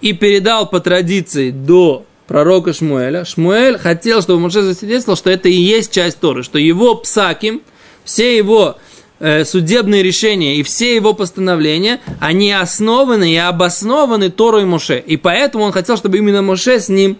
и 0.00 0.12
передал 0.12 0.68
по 0.68 0.80
традиции 0.80 1.50
до 1.50 2.04
пророка 2.26 2.72
Шмуэля, 2.72 3.24
Шмуэль 3.24 3.78
хотел, 3.78 4.20
чтобы 4.22 4.40
Моше 4.40 4.62
засвидетельствовал, 4.62 5.16
что 5.16 5.30
это 5.30 5.48
и 5.48 5.54
есть 5.54 5.92
часть 5.92 6.18
Торы, 6.18 6.42
что 6.42 6.58
его 6.58 6.94
псаким, 6.96 7.62
все 8.04 8.36
его 8.36 8.76
э, 9.18 9.44
судебные 9.44 10.02
решения 10.02 10.56
и 10.56 10.62
все 10.62 10.94
его 10.94 11.14
постановления, 11.14 12.00
они 12.20 12.52
основаны 12.52 13.32
и 13.32 13.36
обоснованы 13.36 14.30
Торой 14.30 14.64
Моше. 14.64 14.98
И 14.98 15.16
поэтому 15.16 15.64
он 15.64 15.72
хотел, 15.72 15.96
чтобы 15.96 16.18
именно 16.18 16.42
Моше 16.42 16.80
с 16.80 16.88
ним 16.88 17.16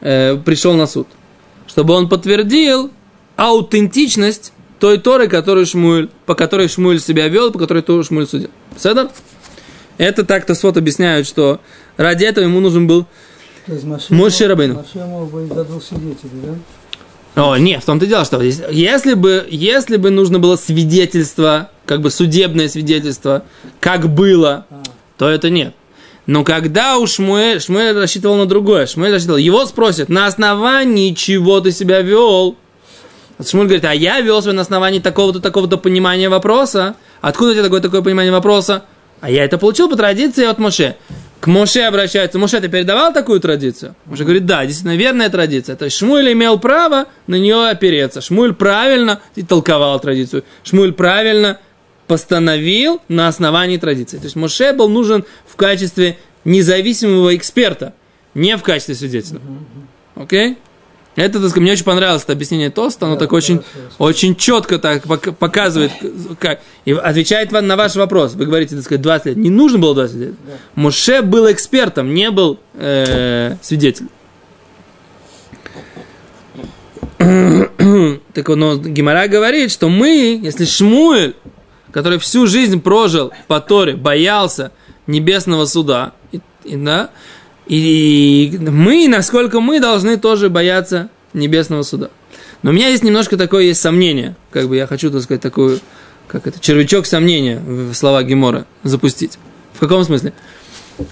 э, 0.00 0.36
пришел 0.36 0.74
на 0.74 0.86
суд. 0.86 1.08
Чтобы 1.66 1.94
он 1.94 2.08
подтвердил 2.08 2.90
аутентичность 3.36 4.52
той 4.78 4.98
Торы, 4.98 5.28
которую 5.28 5.66
Шмуэль, 5.66 6.08
по 6.26 6.34
которой 6.34 6.68
Шмуэль 6.68 7.00
себя 7.00 7.28
вел, 7.28 7.50
по 7.50 7.58
которой 7.58 7.82
Тору 7.82 8.04
Шмуэль 8.04 8.26
судил. 8.26 8.50
Седа? 8.76 9.10
Это 9.98 10.24
так-то 10.24 10.54
свод 10.54 10.76
объясняют, 10.76 11.26
что 11.26 11.60
ради 11.96 12.24
этого 12.24 12.44
ему 12.44 12.60
нужен 12.60 12.86
был 12.86 13.06
Моше 14.10 14.46
Рабейну. 14.46 14.84
О, 17.34 17.56
нет, 17.56 17.82
в 17.82 17.86
том-то 17.86 18.06
дело, 18.06 18.24
что 18.24 18.40
если 18.40 19.14
бы, 19.14 19.46
если 19.50 19.96
бы 19.98 20.10
нужно 20.10 20.38
было 20.38 20.56
свидетельство, 20.56 21.70
как 21.84 22.00
бы 22.00 22.10
судебное 22.10 22.68
свидетельство, 22.68 23.44
как 23.78 24.08
было, 24.08 24.66
а. 24.70 24.82
то 25.18 25.28
это 25.28 25.50
нет. 25.50 25.74
Но 26.24 26.44
когда 26.44 26.98
у 26.98 27.06
Шмуэль, 27.06 27.60
Шмуэль 27.60 27.94
рассчитывал 27.94 28.36
на 28.36 28.46
другое, 28.46 28.86
Шмуэль 28.86 29.12
рассчитывал, 29.12 29.38
его 29.38 29.66
спросят, 29.66 30.08
на 30.08 30.26
основании 30.26 31.12
чего 31.12 31.60
ты 31.60 31.72
себя 31.72 32.00
вел? 32.00 32.56
Шмуэль 33.44 33.66
говорит, 33.66 33.84
а 33.84 33.94
я 33.94 34.20
вел 34.20 34.42
себя 34.42 34.54
на 34.54 34.62
основании 34.62 34.98
такого-то, 34.98 35.40
такого-то 35.40 35.76
понимания 35.76 36.28
вопроса. 36.28 36.96
Откуда 37.20 37.50
у 37.50 37.54
тебя 37.54 37.64
такое, 37.64 37.80
такое 37.80 38.02
понимание 38.02 38.32
вопроса? 38.32 38.84
А 39.20 39.30
я 39.30 39.44
это 39.44 39.58
получил 39.58 39.88
по 39.88 39.96
традиции 39.96 40.44
от 40.44 40.58
Моше 40.58 40.96
к 41.40 41.48
Моше 41.48 41.82
обращается, 41.82 42.38
Моше, 42.38 42.60
ты 42.60 42.68
передавал 42.68 43.12
такую 43.12 43.40
традицию? 43.40 43.94
Моше 44.06 44.24
говорит, 44.24 44.46
да, 44.46 44.64
действительно, 44.64 44.96
верная 44.96 45.28
традиция. 45.28 45.76
То 45.76 45.84
есть 45.84 45.96
Шмуль 45.96 46.32
имел 46.32 46.58
право 46.58 47.06
на 47.26 47.36
нее 47.36 47.68
опереться. 47.68 48.20
Шмуль 48.20 48.54
правильно 48.54 49.20
толковал 49.48 50.00
традицию. 50.00 50.44
Шмуль 50.64 50.92
правильно 50.92 51.60
постановил 52.06 53.00
на 53.08 53.28
основании 53.28 53.76
традиции. 53.76 54.16
То 54.16 54.24
есть 54.24 54.36
Моше 54.36 54.72
был 54.72 54.88
нужен 54.88 55.24
в 55.46 55.56
качестве 55.56 56.18
независимого 56.44 57.36
эксперта, 57.36 57.94
не 58.34 58.56
в 58.56 58.62
качестве 58.62 58.94
свидетеля. 58.94 59.40
Окей? 60.14 60.52
Okay? 60.52 60.56
Это, 61.16 61.40
так 61.40 61.48
сказать, 61.48 61.62
мне 61.62 61.72
очень 61.72 61.84
понравилось 61.84 62.24
это 62.24 62.34
объяснение 62.34 62.68
Тоста, 62.70 63.06
оно 63.06 63.14
да, 63.14 63.20
так 63.20 63.32
очень, 63.32 63.62
очень 63.98 64.36
четко 64.36 64.78
так 64.78 65.02
показывает, 65.38 65.90
как. 66.38 66.60
И 66.84 66.92
отвечает 66.92 67.52
вам 67.52 67.66
на 67.66 67.76
ваш 67.76 67.96
вопрос. 67.96 68.34
Вы 68.34 68.44
говорите, 68.44 68.76
так 68.76 68.84
сказать, 68.84 69.00
20 69.00 69.26
лет. 69.26 69.36
Не 69.38 69.48
нужно 69.48 69.78
было 69.78 69.94
20 69.94 70.16
лет. 70.16 70.34
Да. 70.46 70.52
Муше 70.74 71.22
был 71.22 71.50
экспертом, 71.50 72.12
не 72.12 72.30
был 72.30 72.60
э, 72.74 73.56
свидетелем. 73.62 74.10
так 78.34 78.48
вот, 78.48 78.56
но 78.56 78.76
Гимара 78.76 79.26
говорит, 79.26 79.72
что 79.72 79.88
мы, 79.88 80.38
если 80.42 80.66
Шмуэль, 80.66 81.34
который 81.92 82.18
всю 82.18 82.46
жизнь 82.46 82.82
прожил 82.82 83.32
по 83.46 83.60
Торе, 83.60 83.96
боялся 83.96 84.70
небесного 85.06 85.64
суда, 85.64 86.12
и, 86.30 86.40
и, 86.64 86.76
да, 86.76 87.10
и 87.66 88.58
мы, 88.60 89.08
насколько 89.08 89.60
мы 89.60 89.80
должны 89.80 90.16
тоже 90.16 90.48
бояться 90.48 91.08
небесного 91.32 91.82
суда. 91.82 92.10
Но 92.62 92.70
у 92.70 92.72
меня 92.72 92.88
есть 92.88 93.02
немножко 93.02 93.36
такое 93.36 93.64
есть 93.64 93.80
сомнение, 93.80 94.36
как 94.50 94.68
бы 94.68 94.76
я 94.76 94.86
хочу, 94.86 95.10
так 95.10 95.22
сказать, 95.22 95.42
такую, 95.42 95.80
как 96.28 96.46
это, 96.46 96.60
червячок 96.60 97.06
сомнения 97.06 97.58
в 97.58 97.94
слова 97.94 98.22
Гемора 98.22 98.66
запустить. 98.82 99.38
В 99.74 99.80
каком 99.80 100.04
смысле? 100.04 100.32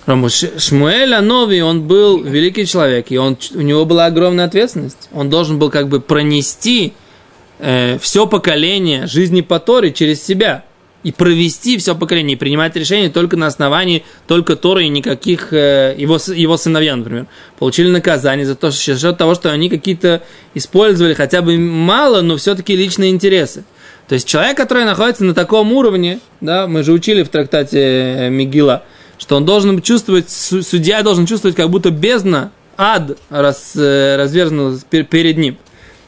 Шмуэль 0.07 1.15
Анови, 1.15 1.61
он 1.61 1.83
был 1.83 2.23
великий 2.23 2.67
человек, 2.67 3.11
и 3.11 3.19
он, 3.19 3.37
у 3.55 3.61
него 3.61 3.85
была 3.85 4.07
огромная 4.07 4.47
ответственность. 4.47 5.11
Он 5.13 5.29
должен 5.29 5.59
был 5.59 5.69
как 5.71 5.89
бы 5.89 6.01
пронести 6.01 6.95
э, 7.59 7.99
все 7.99 8.27
поколение 8.27 9.07
жизни 9.07 9.43
по 9.43 9.61
Торе 9.61 9.93
через 9.93 10.23
себя 10.25 10.65
и 11.05 11.13
провести 11.13 11.77
все 11.79 11.95
поколение, 11.95 12.35
и 12.35 12.39
принимать 12.39 12.75
решения 12.75 13.11
только 13.11 13.37
на 13.37 13.47
основании 13.47 14.05
только 14.27 14.57
Торы 14.57 14.87
и 14.87 14.89
никаких 14.89 15.53
э, 15.53 15.95
его, 15.97 16.19
его 16.35 16.57
сыновья, 16.57 16.97
например, 16.97 17.27
получили 17.59 17.91
наказание 17.91 18.47
за 18.47 18.57
то, 18.57 18.71
что 18.71 18.99
счет 18.99 19.19
того, 19.19 19.35
что 19.35 19.53
они 19.53 19.69
какие-то 19.69 20.23
использовали 20.55 21.13
хотя 21.13 21.43
бы 21.43 21.59
мало, 21.59 22.23
но 22.23 22.37
все-таки 22.39 22.75
личные 22.75 23.11
интересы. 23.11 23.65
То 24.09 24.15
есть 24.15 24.27
человек, 24.27 24.57
который 24.57 24.85
находится 24.85 25.25
на 25.25 25.35
таком 25.35 25.73
уровне, 25.73 26.21
да, 26.41 26.67
мы 26.67 26.83
же 26.83 26.93
учили 26.93 27.23
в 27.23 27.29
трактате 27.29 27.81
э, 27.81 28.31
Мигила, 28.31 28.83
что 29.19 29.37
он 29.37 29.45
должен 29.45 29.81
чувствовать, 29.83 30.31
судья 30.31 31.03
должен 31.03 31.27
чувствовать, 31.27 31.55
как 31.55 31.69
будто 31.69 31.91
бездна, 31.91 32.51
ад 32.79 33.19
раз, 33.29 33.73
э, 33.77 34.17
разверзнулась 34.17 34.85
перед 34.85 35.37
ним. 35.37 35.59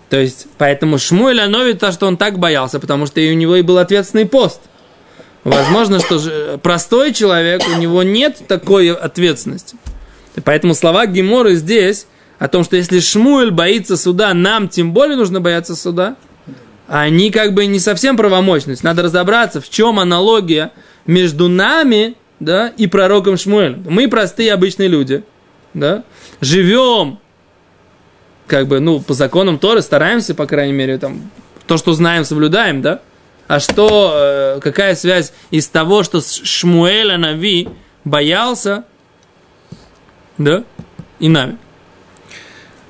То 0.09 0.19
есть, 0.19 0.47
поэтому 0.57 0.99
Шмуэль 0.99 1.41
Анови 1.41 1.73
то, 1.73 1.93
что 1.93 2.07
он 2.07 2.17
так 2.17 2.39
боялся, 2.39 2.81
потому 2.81 3.05
что 3.05 3.21
и 3.21 3.31
у 3.31 3.35
него 3.35 3.57
и 3.57 3.63
был 3.63 3.77
ответственный 3.77 4.25
пост– 4.25 4.63
Возможно, 5.47 6.01
что 6.01 6.59
простой 6.61 7.13
человек, 7.13 7.63
у 7.73 7.79
него 7.79 8.03
нет 8.03 8.43
такой 8.49 8.93
ответственности. 8.93 9.77
Поэтому 10.43 10.75
слова 10.75 11.07
Геморы 11.07 11.55
здесь 11.55 12.09
о 12.41 12.49
том, 12.49 12.65
что 12.65 12.75
если 12.75 12.99
Шмуэль 12.99 13.53
боится 13.53 13.97
суда, 13.97 14.35
нам 14.35 14.69
тем 14.69 14.93
более 14.93 15.17
нужно 15.17 15.41
бояться 15.41 15.77
суда, 15.77 16.17
они 16.89 17.31
как 17.31 17.55
бы 17.55 17.67
не 17.67 17.79
совсем 17.79 18.17
правомочность. 18.17 18.83
Надо 18.83 19.03
разобраться, 19.03 19.61
в 19.61 19.71
чем 19.71 20.01
аналогия 20.01 20.73
между 21.07 21.47
нами 21.47 22.17
да, 22.41 22.73
и 22.77 22.89
пророком 22.89 23.37
Шмуэлем. 23.37 23.85
Мы 23.89 24.09
простые 24.09 24.53
обычные 24.53 24.89
люди, 24.89 25.23
да, 25.75 26.03
живем 26.41 27.21
как 28.49 28.67
бы, 28.67 28.81
ну, 28.81 28.99
по 28.99 29.15
законам 29.15 29.61
Торы, 29.61 29.81
стараемся, 29.81 30.35
по 30.35 30.47
крайней 30.47 30.73
мере, 30.73 30.99
там, 30.99 31.31
то, 31.69 31.77
что 31.77 31.93
знаем, 31.93 32.25
соблюдаем, 32.25 32.83
да, 32.83 33.01
а 33.49 33.61
что, 33.61 34.13
э, 34.15 34.61
какая 34.61 34.95
связь 34.95 35.33
из 35.51 35.69
того, 35.69 36.03
что 36.03 36.21
Шмуэль 36.21 37.13
Анави 37.13 37.69
боялся, 38.05 38.85
да, 40.39 40.65
и 41.19 41.29
нами? 41.29 41.59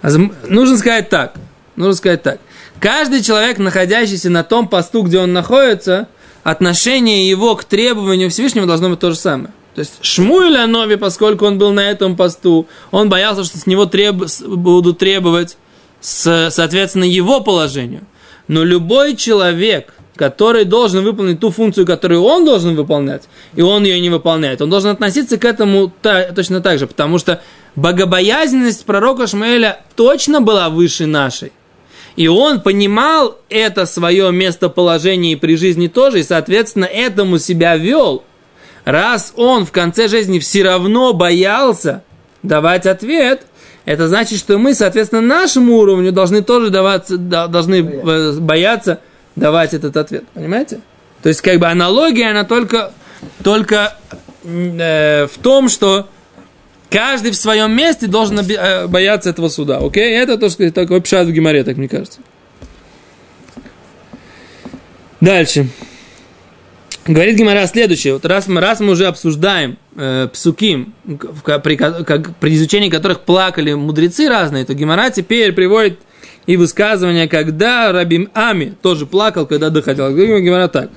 Нужно 0.02 0.76
сказать 0.78 1.08
так, 1.08 1.34
нужно 1.74 1.94
сказать 1.94 2.22
так. 2.22 2.40
Каждый 2.80 3.22
человек, 3.22 3.58
находящийся 3.58 4.30
на 4.30 4.44
том 4.44 4.68
посту, 4.68 5.02
где 5.02 5.18
он 5.18 5.32
находится, 5.32 6.08
отношение 6.42 7.28
его 7.28 7.56
к 7.56 7.64
требованию 7.64 8.30
Всевышнего 8.30 8.66
должно 8.66 8.90
быть 8.90 9.00
то 9.00 9.10
же 9.10 9.16
самое. 9.16 9.52
То 9.74 9.80
есть 9.80 9.98
Шмуэль 10.00 10.56
Анови, 10.56 10.94
поскольку 10.94 11.44
он 11.44 11.58
был 11.58 11.72
на 11.72 11.90
этом 11.90 12.16
посту, 12.16 12.66
он 12.90 13.10
боялся, 13.10 13.44
что 13.44 13.58
с 13.58 13.66
него 13.66 13.84
треб... 13.84 14.24
будут 14.46 14.98
требовать 14.98 15.58
с, 16.00 16.48
соответственно, 16.50 17.04
его 17.04 17.40
положению. 17.40 18.06
Но 18.48 18.64
любой 18.64 19.16
человек, 19.16 19.92
который 20.16 20.64
должен 20.64 21.04
выполнить 21.04 21.40
ту 21.40 21.50
функцию, 21.50 21.86
которую 21.86 22.22
он 22.22 22.44
должен 22.44 22.74
выполнять, 22.74 23.24
и 23.54 23.62
он 23.62 23.84
ее 23.84 24.00
не 24.00 24.10
выполняет. 24.10 24.60
Он 24.62 24.70
должен 24.70 24.90
относиться 24.90 25.38
к 25.38 25.44
этому 25.44 25.92
та, 26.02 26.32
точно 26.32 26.60
так 26.60 26.78
же, 26.78 26.86
потому 26.86 27.18
что 27.18 27.40
богобоязненность 27.76 28.84
пророка 28.84 29.26
Шмуэля 29.26 29.80
точно 29.94 30.40
была 30.40 30.68
выше 30.68 31.06
нашей. 31.06 31.52
И 32.16 32.28
он 32.28 32.60
понимал 32.62 33.36
это 33.50 33.84
свое 33.84 34.32
местоположение 34.32 35.36
при 35.36 35.56
жизни 35.56 35.86
тоже, 35.86 36.20
и, 36.20 36.22
соответственно, 36.22 36.86
этому 36.86 37.38
себя 37.38 37.76
вел. 37.76 38.24
Раз 38.86 39.34
он 39.36 39.66
в 39.66 39.72
конце 39.72 40.08
жизни 40.08 40.38
все 40.38 40.62
равно 40.62 41.12
боялся 41.12 42.02
давать 42.42 42.86
ответ, 42.86 43.42
это 43.86 44.08
значит, 44.08 44.40
что 44.40 44.58
мы, 44.58 44.74
соответственно, 44.74 45.22
нашему 45.22 45.76
уровню 45.76 46.10
должны 46.10 46.42
тоже 46.42 46.70
даваться, 46.70 47.16
должны 47.16 47.82
бояться 47.82 49.00
давать 49.36 49.74
этот 49.74 49.96
ответ. 49.96 50.24
Понимаете? 50.34 50.80
То 51.22 51.28
есть, 51.28 51.40
как 51.40 51.58
бы 51.58 51.66
аналогия, 51.66 52.30
она 52.30 52.44
только, 52.44 52.92
только 53.42 53.96
э, 54.44 55.26
в 55.26 55.38
том, 55.38 55.68
что 55.68 56.08
каждый 56.90 57.30
в 57.30 57.36
своем 57.36 57.72
месте 57.72 58.06
должен 58.06 58.38
э, 58.38 58.86
бояться 58.86 59.30
этого 59.30 59.48
суда. 59.48 59.78
Окей? 59.78 60.14
Это, 60.16 60.38
то, 60.38 60.48
что 60.48 60.70
такой 60.72 61.00
пшат 61.00 61.26
в 61.26 61.32
геморе, 61.32 61.64
так 61.64 61.76
мне 61.76 61.88
кажется. 61.88 62.20
Дальше. 65.20 65.68
Говорит 67.06 67.36
Гимара 67.36 67.66
следующее. 67.66 68.14
Вот 68.14 68.26
раз, 68.26 68.48
мы, 68.48 68.60
раз 68.60 68.80
мы 68.80 68.92
уже 68.92 69.06
обсуждаем 69.06 69.78
э, 69.96 70.28
псуким, 70.32 70.92
при, 71.62 71.76
как, 71.76 72.36
при 72.36 72.54
изучении 72.56 72.90
которых 72.90 73.20
плакали 73.20 73.72
мудрецы 73.74 74.28
разные, 74.28 74.64
то 74.64 74.74
Гимара 74.74 75.10
теперь 75.10 75.52
приводит 75.52 76.00
и 76.46 76.56
высказывание, 76.56 77.28
когда 77.28 77.92
Раби 77.92 78.28
Ами 78.34 78.74
тоже 78.82 79.06
плакал, 79.06 79.46
когда 79.46 79.70
доходил. 79.70 80.14
Гимара 80.14 80.68
так. 80.68 80.90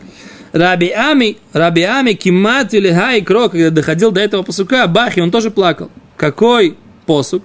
Раби 0.52 0.90
Ами, 0.92 1.38
Раби 1.54 1.84
Ами, 1.84 2.14
Кимат 2.14 2.74
или 2.74 2.92
Хай 2.92 3.22
Кро, 3.22 3.50
когда 3.50 3.70
доходил 3.70 4.12
до 4.12 4.22
этого 4.22 4.44
посука, 4.44 4.88
Бахи, 4.88 5.20
он 5.20 5.32
тоже 5.32 5.52
плакал. 5.52 5.92
Какой 6.18 6.78
посук? 7.06 7.44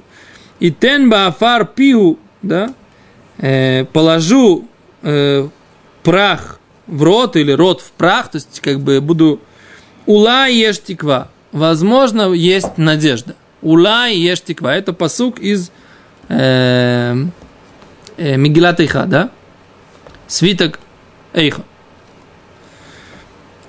И 0.61 0.71
тен 0.71 1.11
баафар 1.11 1.67
пиу, 1.67 2.19
да, 2.43 2.73
э, 3.39 3.85
положу 3.93 4.69
э, 5.03 5.49
прах 6.03 6.61
в 6.87 7.03
рот 7.03 7.37
или 7.37 7.53
рот 7.53 7.81
в 7.81 7.91
прах, 7.93 8.31
то 8.31 8.37
есть 8.37 8.61
как 8.61 8.81
бы 8.81 9.01
буду 9.01 9.41
ула 10.07 10.47
ешь 10.47 10.81
тиква. 10.81 11.29
Возможно, 11.53 12.33
есть 12.33 12.79
надежда. 12.79 13.35
Ула 13.63 14.07
ешь 14.09 14.43
тиква. 14.43 14.75
Это 14.75 14.93
посук 14.93 15.39
из 15.39 15.71
э, 16.29 17.15
э, 18.17 18.37
Мигилат 18.37 18.81
Эйха, 18.81 19.05
да? 19.07 19.31
Свиток 20.27 20.79
Эйха. 21.33 21.63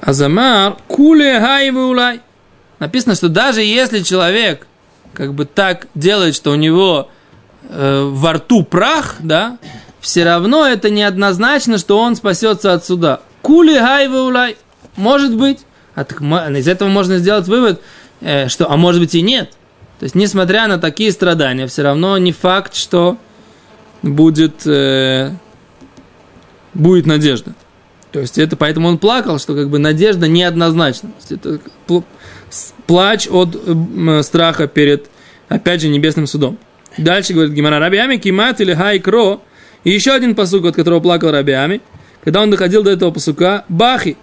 Азамар 0.02 0.78
куле 0.88 1.40
хай 1.40 1.72
улай. 1.72 2.22
Написано, 2.80 3.16
что 3.16 3.30
даже 3.30 3.62
если 3.62 4.02
человек 4.02 4.68
как 5.14 5.34
бы 5.34 5.46
так 5.46 5.88
делает, 5.96 6.36
что 6.36 6.52
у 6.52 6.56
него 6.56 7.10
э, 7.70 8.10
во 8.12 8.34
рту 8.34 8.64
прах, 8.64 9.16
да, 9.20 9.58
все 10.00 10.24
равно 10.24 10.68
это 10.68 10.90
неоднозначно, 10.90 11.78
что 11.78 11.98
он 12.00 12.16
спасется 12.16 12.74
от 12.74 12.86
суда. 12.86 13.22
Кули 13.42 13.78
хай 13.80 14.08
улай. 14.08 14.58
Может 14.96 15.36
быть. 15.36 15.60
А 15.96 16.04
так, 16.04 16.22
из 16.22 16.68
этого 16.68 16.90
можно 16.90 17.18
сделать 17.18 17.48
вывод, 17.48 17.82
э, 18.22 18.48
что, 18.50 18.70
а 18.70 18.78
может 18.78 19.02
быть 19.02 19.16
и 19.16 19.22
нет. 19.22 19.52
То 20.00 20.04
есть, 20.04 20.14
несмотря 20.14 20.68
на 20.68 20.78
такие 20.78 21.12
страдания, 21.12 21.68
все 21.68 21.84
равно 21.84 22.18
не 22.18 22.34
факт, 22.34 22.76
что 22.76 23.18
будет, 24.02 24.66
э, 24.66 25.32
будет 26.74 27.06
надежда. 27.06 27.54
То 28.12 28.20
есть 28.20 28.38
это 28.38 28.56
поэтому 28.56 28.88
он 28.88 28.98
плакал, 28.98 29.40
что 29.40 29.56
как 29.56 29.70
бы 29.70 29.78
надежда 29.78 30.28
неоднозначна. 30.28 31.12
Это 31.30 31.60
плач 32.88 33.28
от 33.30 33.62
э, 33.66 34.24
страха 34.24 34.68
перед, 34.68 35.08
опять 35.50 35.82
же, 35.82 35.90
небесным 35.90 36.28
судом. 36.28 36.58
Дальше 36.98 37.34
говорит 37.34 37.54
Гимара 37.54 37.80
Рабиами, 37.80 38.18
Кимат 38.18 38.62
или 38.62 38.74
Хайкро. 38.74 39.42
И 39.84 39.92
еще 39.92 40.14
один 40.14 40.34
посук, 40.34 40.66
от 40.66 40.76
которого 40.76 41.00
плакал 41.00 41.32
Рабиами. 41.32 41.82
Когда 42.24 42.42
он 42.42 42.50
доходил 42.50 42.84
до 42.84 42.92
этого 42.92 43.12
посука, 43.12 43.66
Бахи. 43.70 44.18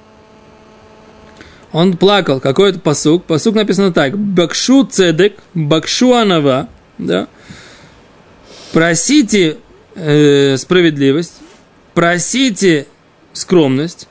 Он 1.73 1.97
плакал. 1.97 2.41
Какой 2.41 2.71
это 2.71 2.81
посук? 2.81 3.25
Посук 3.25 3.55
написано 3.55 3.93
так. 3.93 4.19
Бакшу 4.19 4.85
цедек, 4.85 5.39
бакшу 5.55 6.15
анава. 6.15 6.69
Да? 6.99 7.29
Просите 8.73 9.59
э, 9.95 10.57
справедливость, 10.57 11.35
просите 11.95 12.87
скромность, 13.35 14.09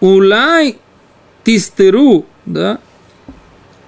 улай 0.00 0.76
тистеру, 1.44 2.24
да, 2.44 2.78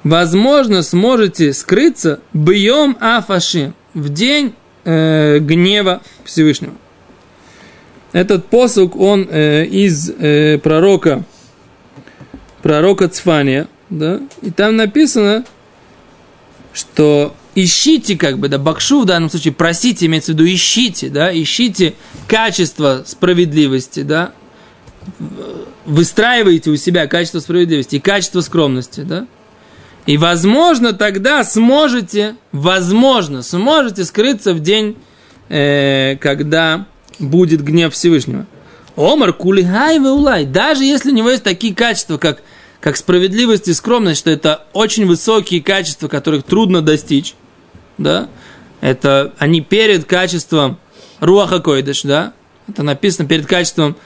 возможно, 0.02 0.82
сможете 0.82 1.52
скрыться 1.52 2.20
бьем 2.32 2.96
афаши 3.00 3.72
в 3.94 4.08
день 4.08 4.54
э, 4.84 5.38
гнева 5.38 6.02
Всевышнего. 6.24 6.74
Этот 8.12 8.46
посук, 8.46 8.96
он 8.96 9.28
э, 9.30 9.66
из 9.66 10.10
э, 10.10 10.58
пророка, 10.58 11.22
пророка 12.62 13.08
Цфания, 13.08 13.68
да, 13.90 14.20
и 14.42 14.50
там 14.50 14.76
написано, 14.76 15.44
что 16.72 17.34
ищите, 17.64 18.16
как 18.16 18.38
бы, 18.38 18.48
да, 18.48 18.58
бакшу 18.58 19.02
в 19.02 19.04
данном 19.04 19.30
случае, 19.30 19.52
просите, 19.52 20.06
имеется 20.06 20.32
в 20.32 20.34
виду, 20.34 20.46
ищите, 20.46 21.08
да, 21.08 21.30
ищите 21.32 21.94
качество 22.26 23.04
справедливости, 23.06 24.02
да, 24.02 24.32
выстраиваете 25.86 26.70
у 26.70 26.76
себя 26.76 27.06
качество 27.06 27.40
справедливости 27.40 27.96
и 27.96 28.00
качество 28.00 28.40
скромности, 28.40 29.00
да, 29.00 29.26
и, 30.06 30.16
возможно, 30.16 30.94
тогда 30.94 31.44
сможете, 31.44 32.36
возможно, 32.52 33.42
сможете 33.42 34.04
скрыться 34.04 34.54
в 34.54 34.60
день, 34.60 34.96
э, 35.50 36.16
когда 36.16 36.86
будет 37.18 37.62
гнев 37.62 37.92
Всевышнего. 37.92 38.46
Омар 38.96 39.32
кулихай 39.32 39.98
улай. 39.98 40.44
Даже 40.44 40.84
если 40.84 41.10
у 41.10 41.14
него 41.14 41.30
есть 41.30 41.44
такие 41.44 41.74
качества, 41.74 42.16
как, 42.16 42.42
как 42.80 42.96
справедливость 42.96 43.68
и 43.68 43.74
скромность, 43.74 44.20
что 44.20 44.30
это 44.30 44.64
очень 44.72 45.06
высокие 45.06 45.62
качества, 45.62 46.08
которых 46.08 46.42
трудно 46.42 46.80
достичь, 46.80 47.34
да, 47.98 48.28
это 48.80 49.34
они 49.38 49.60
перед 49.60 50.04
качеством 50.04 50.78
руаха 51.20 51.60
койдыш, 51.60 52.02
да, 52.02 52.32
это 52.68 52.82
написано 52.82 53.28
перед 53.28 53.46
качеством 53.46 53.96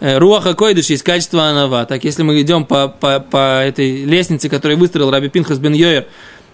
э, 0.00 0.18
руаха 0.18 0.54
койдыш 0.54 0.86
есть 0.86 1.02
качество 1.02 1.44
анава. 1.44 1.84
Так, 1.86 2.04
если 2.04 2.22
мы 2.22 2.40
идем 2.40 2.64
по, 2.64 2.88
по, 2.88 3.20
по 3.20 3.62
этой 3.62 4.04
лестнице, 4.04 4.48
которую 4.48 4.78
выстроил 4.78 5.10
Раби 5.10 5.28
Пинхас 5.28 5.58
бен 5.58 5.74
Йоер, 5.74 6.06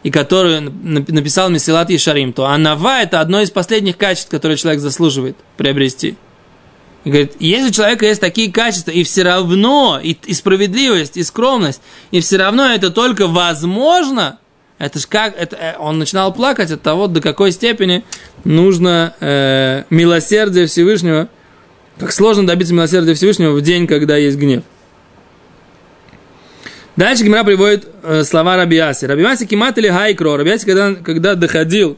и 0.02 0.10
которую 0.10 0.72
написал 0.82 1.50
Месилат 1.50 1.90
Ешарим, 1.90 2.32
то 2.32 2.46
анава 2.46 3.02
это 3.02 3.20
одно 3.20 3.40
из 3.40 3.50
последних 3.50 3.96
качеств, 3.96 4.30
которые 4.30 4.56
человек 4.56 4.80
заслуживает 4.80 5.36
приобрести. 5.56 6.16
И 7.04 7.10
говорит, 7.10 7.34
если 7.40 7.68
у 7.68 7.72
человека 7.72 8.06
есть 8.06 8.20
такие 8.20 8.52
качества, 8.52 8.90
и 8.90 9.02
все 9.02 9.22
равно, 9.22 10.00
и, 10.02 10.16
и 10.26 10.34
справедливость, 10.34 11.16
и 11.16 11.22
скромность, 11.22 11.80
и 12.10 12.20
все 12.20 12.36
равно 12.36 12.66
это 12.66 12.90
только 12.90 13.26
возможно, 13.26 14.38
это 14.78 14.98
ж 14.98 15.06
как, 15.06 15.36
это, 15.36 15.56
э, 15.56 15.76
он 15.78 15.98
начинал 15.98 16.32
плакать 16.32 16.70
от 16.70 16.82
того, 16.82 17.08
до 17.08 17.20
какой 17.20 17.52
степени 17.52 18.04
нужно 18.44 19.14
э, 19.20 19.84
милосердие 19.90 20.66
Всевышнего, 20.66 21.28
как 21.98 22.12
сложно 22.12 22.46
добиться 22.46 22.72
милосердия 22.74 23.14
Всевышнего 23.14 23.52
в 23.52 23.60
день, 23.60 23.86
когда 23.86 24.16
есть 24.16 24.38
гнев. 24.38 24.62
Дальше 26.98 27.22
Гимра 27.24 27.44
приводит 27.44 27.86
э, 28.02 28.24
слова 28.24 28.56
Рабиаси. 28.56 29.04
Рабиаси 29.04 29.46
кимат 29.46 29.78
или 29.78 29.88
хайкро. 29.88 30.36
Рабиаси, 30.36 30.66
когда, 30.66 30.94
когда 30.94 31.34
доходил, 31.36 31.96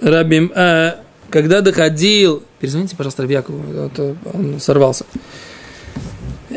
Раби, 0.00 0.48
э, 0.54 0.92
когда 1.28 1.60
доходил, 1.60 2.44
перезвоните, 2.60 2.96
пожалуйста, 2.96 3.22
Рабьякову, 3.22 3.90
а 3.96 4.14
он 4.32 4.60
сорвался. 4.60 5.04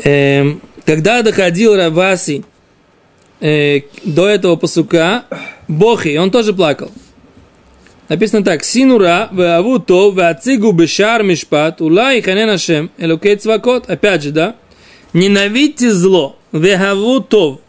Э, 0.04 0.52
когда 0.86 1.22
доходил 1.22 1.74
Рабаси 1.74 2.44
э, 3.42 3.82
до 4.04 4.28
этого 4.28 4.56
посука 4.56 5.24
Бохи, 5.68 6.16
он 6.16 6.30
тоже 6.30 6.52
плакал. 6.52 6.90
Написано 8.08 8.44
так. 8.44 8.64
Синура, 8.64 9.28
веаву 9.32 9.78
то, 9.78 10.10
веацигу 10.10 10.72
бешар 10.72 11.22
мишпат, 11.22 11.80
улай 11.80 12.20
ханен 12.20 12.50
ашем, 12.50 12.90
элокей 12.98 13.36
цвакот. 13.36 13.88
Опять 13.88 14.22
же, 14.22 14.30
да? 14.30 14.56
Ненавидьте 15.12 15.90
зло, 15.90 16.36
веаву 16.52 17.20
то, 17.20 17.60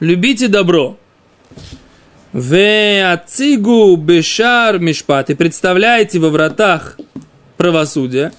любите 0.00 0.48
добро. 0.48 0.96
Веацигу 2.32 3.94
бешар 3.96 4.78
мишпат. 4.78 5.30
И 5.30 5.34
представляете 5.34 6.18
во 6.18 6.30
вратах 6.30 6.98
правосудия. 7.56 8.32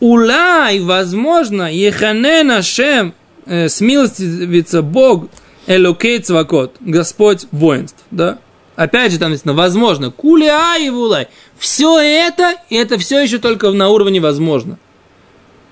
Улай, 0.00 0.80
возможно, 0.80 1.72
еханен 1.72 2.50
ашем, 2.50 3.14
э, 3.46 3.68
смилостивится 3.68 4.82
Бог, 4.82 5.28
Элокей 5.66 6.20
Цвакот, 6.20 6.76
Господь 6.80 7.46
воинств, 7.50 8.02
да? 8.10 8.38
Опять 8.76 9.12
же 9.12 9.18
там 9.18 9.30
написано, 9.30 9.54
возможно, 9.54 10.10
куля 10.10 10.76
и 10.76 10.90
вулай. 10.90 11.28
Все 11.58 11.98
это, 11.98 12.54
и 12.68 12.76
это 12.76 12.98
все 12.98 13.22
еще 13.22 13.38
только 13.38 13.70
на 13.72 13.88
уровне 13.88 14.20
возможно. 14.20 14.78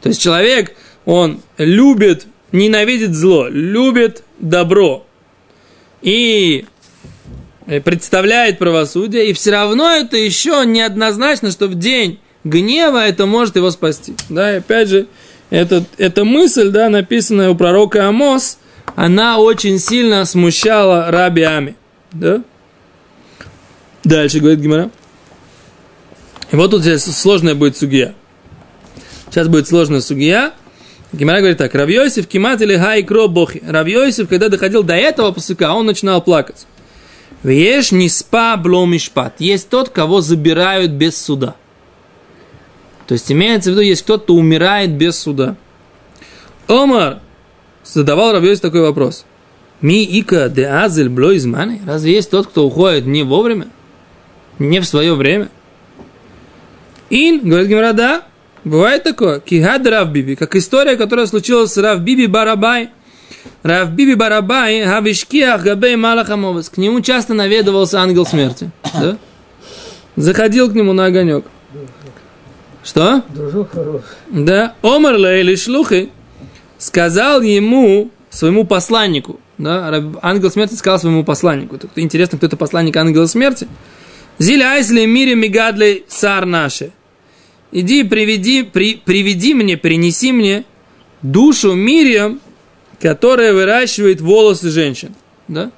То 0.00 0.08
есть 0.08 0.20
человек, 0.20 0.74
он 1.04 1.40
любит, 1.58 2.26
ненавидит 2.50 3.14
зло, 3.14 3.46
любит 3.48 4.22
добро. 4.38 5.06
И 6.00 6.64
э, 7.66 7.80
представляет 7.80 8.58
правосудие, 8.58 9.28
и 9.28 9.32
все 9.34 9.50
равно 9.50 9.90
это 9.90 10.16
еще 10.16 10.64
неоднозначно, 10.66 11.50
что 11.50 11.66
в 11.66 11.74
день 11.74 12.20
гнева 12.42 13.06
это 13.06 13.26
может 13.26 13.56
его 13.56 13.70
спасти. 13.70 14.14
Да, 14.30 14.54
и 14.54 14.58
опять 14.58 14.88
же, 14.88 15.06
этот, 15.50 15.84
эта 15.98 16.24
мысль, 16.24 16.70
да, 16.70 16.88
написанная 16.88 17.50
у 17.50 17.54
пророка 17.54 18.08
Амос, 18.08 18.58
она 18.96 19.38
очень 19.38 19.78
сильно 19.78 20.24
смущала 20.24 21.10
Раби 21.10 21.42
Ами. 21.42 21.76
Да? 22.12 22.42
Дальше 24.04 24.40
говорит 24.40 24.60
Гимара. 24.60 24.90
И 26.52 26.56
вот 26.56 26.70
тут 26.70 26.82
здесь 26.82 27.02
сложная 27.02 27.54
будет 27.54 27.76
сугия. 27.76 28.14
Сейчас 29.30 29.48
будет 29.48 29.66
сложная 29.66 30.00
сугия. 30.00 30.52
Гимара 31.12 31.38
говорит 31.38 31.58
так. 31.58 31.74
Равьосиф 31.74 32.26
кимат 32.26 32.60
или 32.60 32.76
хай 32.76 33.02
кро 33.02 33.28
бохи. 33.28 33.62
Равьосиф, 33.66 34.28
когда 34.28 34.48
доходил 34.48 34.82
до 34.82 34.94
этого 34.94 35.32
посыка, 35.32 35.72
он 35.72 35.86
начинал 35.86 36.22
плакать. 36.22 36.66
Веш 37.42 37.92
не 37.92 38.08
спа 38.08 38.56
бломишпат. 38.56 39.40
Есть 39.40 39.68
тот, 39.68 39.88
кого 39.88 40.20
забирают 40.20 40.92
без 40.92 41.20
суда. 41.20 41.56
То 43.06 43.14
есть 43.14 43.30
имеется 43.30 43.70
в 43.70 43.72
виду, 43.72 43.82
есть 43.82 44.02
кто-то, 44.02 44.24
кто 44.24 44.34
умирает 44.34 44.92
без 44.92 45.18
суда. 45.18 45.56
Омар 46.68 47.20
задавал 47.84 48.32
Равьёс 48.32 48.60
такой 48.60 48.80
вопрос. 48.80 49.24
Ми 49.80 50.02
ика 50.02 50.48
де 50.48 50.66
азель 50.66 51.08
бло 51.08 51.32
из 51.32 51.46
маны? 51.46 51.80
Разве 51.86 52.14
есть 52.14 52.30
тот, 52.30 52.46
кто 52.46 52.66
уходит 52.66 53.06
не 53.06 53.22
вовремя? 53.22 53.68
Не 54.58 54.80
в 54.80 54.86
свое 54.86 55.14
время? 55.14 55.48
Ин, 57.10 57.40
говорит 57.48 57.68
Гимара, 57.68 57.92
да, 57.92 58.22
бывает 58.64 59.02
такое. 59.02 59.40
Кигад 59.40 59.86
Рав 59.86 60.08
Биби, 60.08 60.36
как 60.36 60.56
история, 60.56 60.96
которая 60.96 61.26
случилась 61.26 61.72
с 61.72 61.78
Рав 61.78 62.00
Биби 62.00 62.26
Барабай. 62.26 62.90
Рав 63.62 63.90
Биби 63.90 64.14
Барабай, 64.14 64.84
Хавишкиах 64.84 65.62
Габей 65.62 65.96
Малахамовас. 65.96 66.70
К 66.70 66.76
нему 66.78 67.00
часто 67.00 67.34
наведывался 67.34 68.00
ангел 68.00 68.24
смерти. 68.24 68.70
Да? 68.94 69.18
Заходил 70.16 70.70
к 70.70 70.74
нему 70.74 70.92
на 70.92 71.06
огонек. 71.06 71.44
Что? 72.82 73.22
Дружок 73.30 73.72
хороший. 73.72 74.04
Да. 74.30 74.74
Омар 74.82 75.16
или 75.16 75.56
шлухи 75.56 76.10
сказал 76.84 77.40
ему, 77.40 78.10
своему 78.28 78.66
посланнику, 78.66 79.40
да, 79.56 80.04
ангел 80.20 80.50
смерти 80.50 80.74
сказал 80.74 80.98
своему 80.98 81.24
посланнику. 81.24 81.78
Так, 81.78 81.90
интересно, 81.96 82.36
кто 82.36 82.46
это 82.46 82.58
посланник 82.58 82.94
ангела 82.96 83.26
смерти? 83.26 83.66
Зиля 84.38 84.72
айсли 84.72 85.06
мире 85.06 85.34
мигадли 85.34 86.04
сар 86.08 86.44
наши. 86.44 86.92
Иди, 87.72 88.04
приведи, 88.04 88.64
при, 88.64 88.96
приведи 88.96 89.54
мне, 89.54 89.78
принеси 89.78 90.32
мне 90.32 90.64
душу 91.22 91.72
Мириам, 91.72 92.40
которая 93.00 93.54
выращивает 93.54 94.20
волосы 94.20 94.68
женщин. 94.68 95.14
Да? 95.48 95.70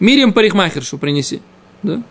Мириам 0.00 0.32
парикмахершу 0.32 0.98
принеси. 0.98 1.42
Да? 1.84 2.02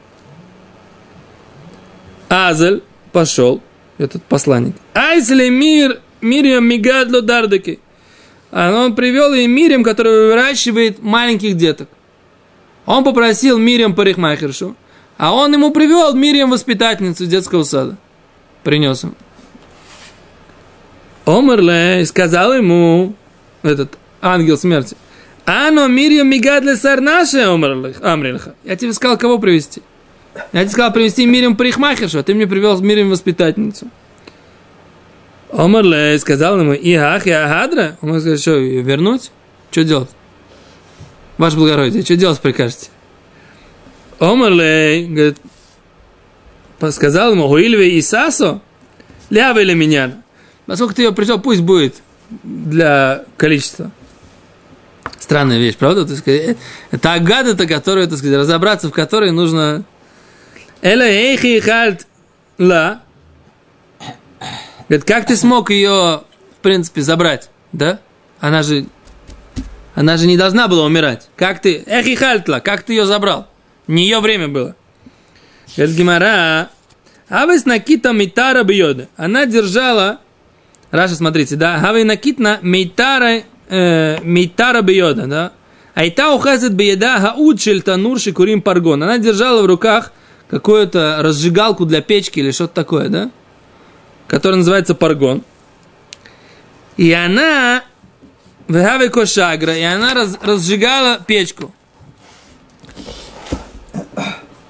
Азель 2.29 2.83
пошел, 3.11 3.61
этот 3.97 4.23
посланник. 4.23 4.75
Айсли 4.93 5.49
мир, 5.49 5.99
Мириам 6.21 6.65
мигадло 6.65 7.21
дардаки. 7.21 7.79
Он 8.51 8.95
привел 8.95 9.33
ей 9.33 9.47
Мириам, 9.47 9.83
которая 9.83 10.27
выращивает 10.29 11.01
маленьких 11.03 11.55
деток. 11.55 11.87
Он 12.85 13.03
попросил 13.03 13.59
Мириам 13.59 13.93
парикмахершу, 13.93 14.75
а 15.17 15.33
он 15.33 15.53
ему 15.53 15.71
привел 15.71 16.13
Мириам 16.15 16.49
воспитательницу 16.49 17.27
детского 17.27 17.63
сада. 17.63 17.97
Принес 18.63 19.03
им. 19.03 19.15
Омерле 21.25 22.03
сказал 22.05 22.53
ему 22.53 23.13
этот 23.61 23.97
ангел 24.21 24.57
смерти. 24.57 24.97
Ано 25.45 25.87
Мириам 25.87 26.27
мигадле 26.27 26.75
сарнаше 26.75 27.41
Амрилха. 28.01 28.55
Я 28.63 28.75
тебе 28.75 28.93
сказал, 28.93 29.17
кого 29.17 29.37
привести. 29.37 29.81
Я 30.53 30.61
тебе 30.61 30.71
сказал 30.71 30.91
привести 30.91 31.25
Мириам 31.25 31.55
парикмахершу, 31.55 32.19
а 32.19 32.23
ты 32.23 32.33
мне 32.33 32.47
привел 32.47 32.79
Мириам 32.81 33.09
воспитательницу. 33.09 33.87
Омерле 35.51 36.17
сказал 36.19 36.59
ему, 36.59 36.73
и 36.73 36.93
ах, 36.93 37.25
я 37.25 37.47
хадра. 37.47 37.97
Он 38.01 38.19
сказал, 38.19 38.37
что, 38.37 38.57
ее 38.57 38.81
вернуть? 38.81 39.31
Что 39.71 39.83
делать? 39.83 40.09
Ваше 41.37 41.57
благородие, 41.57 42.03
что 42.03 42.15
делать 42.15 42.39
прикажете? 42.39 42.89
Омерле, 44.19 45.05
говорит, 45.07 45.37
сказал 46.91 47.31
ему, 47.31 47.47
Хуильве 47.47 47.97
и 47.97 48.01
Сасо, 48.01 48.61
лява 49.29 49.59
или 49.59 49.73
меня. 49.73 50.21
Поскольку 50.65 50.93
ты 50.93 51.03
ее 51.03 51.13
пришел, 51.13 51.39
пусть 51.39 51.61
будет 51.61 51.95
для 52.43 53.23
количества. 53.37 53.91
Странная 55.19 55.57
вещь, 55.57 55.77
правда? 55.77 56.05
Так 56.05 56.17
сказать, 56.17 56.57
это 56.91 57.13
агада-то, 57.13 57.65
которую, 57.65 58.07
так 58.07 58.17
сказать, 58.17 58.37
разобраться 58.37 58.89
в 58.89 58.91
которой 58.91 59.31
нужно... 59.31 59.83
Эла 60.81 61.03
эйхи 61.03 61.59
хальт 61.59 62.07
ла. 62.57 63.01
Говорит, 64.89 65.05
как 65.05 65.27
ты 65.27 65.35
смог 65.35 65.69
ее, 65.69 66.23
в 66.57 66.61
принципе, 66.63 67.01
забрать? 67.01 67.49
Да? 67.71 67.99
Она 68.39 68.63
же... 68.63 68.85
Она 69.93 70.17
же 70.17 70.27
не 70.27 70.37
должна 70.37 70.67
была 70.67 70.85
умирать. 70.85 71.29
Как 71.35 71.61
ты... 71.61 71.83
Эхи 71.85 72.15
хальтла, 72.15 72.59
как 72.59 72.83
ты 72.83 72.93
ее 72.93 73.05
забрал? 73.05 73.47
Не 73.87 74.03
ее 74.03 74.19
время 74.19 74.47
было. 74.47 74.75
Говорит, 75.77 75.95
Гимара, 75.95 76.69
Авес 77.27 77.65
накита 77.65 78.13
митара 78.13 78.63
бьёда. 78.63 79.07
Она 79.15 79.45
держала, 79.45 80.19
Раша, 80.89 81.15
смотрите, 81.15 81.55
да, 81.55 81.75
Авес 81.87 82.05
накитна 82.05 82.57
митара, 82.63 83.43
э, 83.69 84.17
митара 84.23 84.81
бьёда, 84.81 85.27
да. 85.27 85.51
Айта 85.93 86.33
ухазет 86.33 86.73
бьеда 86.73 87.19
хауд 87.19 87.61
шельтанур 87.61 88.19
шикурим 88.19 88.61
паргон. 88.61 89.03
Она 89.03 89.17
держала 89.17 89.61
в 89.61 89.65
руках 89.65 90.13
какую-то 90.49 91.17
разжигалку 91.21 91.85
для 91.85 92.01
печки 92.01 92.39
или 92.39 92.51
что-то 92.51 92.73
такое, 92.73 93.09
да, 93.09 93.31
которая 94.29 94.59
называется 94.59 94.95
паргон. 94.95 95.43
И 96.95 97.11
она 97.11 97.83
в 98.67 99.09
кошагра, 99.09 99.75
и 99.75 99.81
она 99.81 100.13
раз, 100.13 100.37
разжигала 100.41 101.19
печку. 101.19 101.73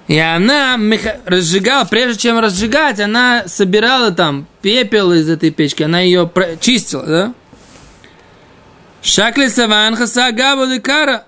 И 0.07 0.17
она 0.17 0.79
разжигала, 1.25 1.85
прежде 1.85 2.19
чем 2.19 2.39
разжигать, 2.39 2.99
она 2.99 3.43
собирала 3.45 4.11
там 4.11 4.47
пепел 4.61 5.13
из 5.13 5.29
этой 5.29 5.51
печки, 5.51 5.83
она 5.83 5.99
ее 5.99 6.31
чистила, 6.59 7.05
да? 7.05 7.33
Шакли 9.01 9.47
саван 9.47 9.95
хаса 9.95 10.31
габу 10.31 10.81
кара 10.81 11.25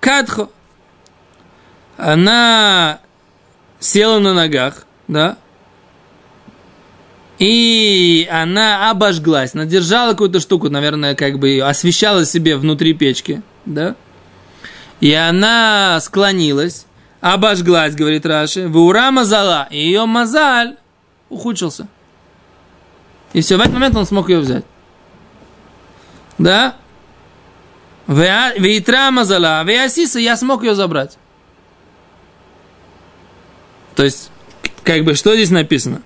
кадхо. 0.00 0.48
Она 1.96 3.00
села 3.78 4.18
на 4.18 4.34
ногах, 4.34 4.86
да? 5.06 5.36
И 7.38 8.26
она 8.30 8.90
обожглась, 8.90 9.54
она 9.54 9.66
держала 9.66 10.12
какую-то 10.12 10.40
штуку, 10.40 10.70
наверное, 10.70 11.14
как 11.14 11.38
бы 11.38 11.60
освещала 11.60 12.24
себе 12.24 12.56
внутри 12.56 12.94
печки, 12.94 13.42
да? 13.66 13.94
И 15.00 15.12
она 15.12 16.00
склонилась, 16.00 16.86
обожглась, 17.20 17.94
говорит 17.94 18.24
Раши, 18.24 18.68
в 18.68 18.78
ура 18.78 19.10
мазала, 19.10 19.68
и 19.70 19.78
ее 19.78 20.06
мазаль 20.06 20.76
ухудшился. 21.28 21.88
И 23.34 23.42
все, 23.42 23.58
в 23.58 23.60
этот 23.60 23.74
момент 23.74 23.96
он 23.96 24.06
смог 24.06 24.30
ее 24.30 24.38
взять. 24.38 24.64
Да? 26.38 26.76
Вейтра 28.06 29.10
мазала, 29.10 29.62
веасиса, 29.64 30.18
я 30.18 30.36
смог 30.36 30.62
ее 30.62 30.74
забрать. 30.74 31.18
То 33.94 34.04
есть, 34.04 34.30
как 34.84 35.04
бы, 35.04 35.14
что 35.14 35.34
здесь 35.34 35.50
написано? 35.50 36.02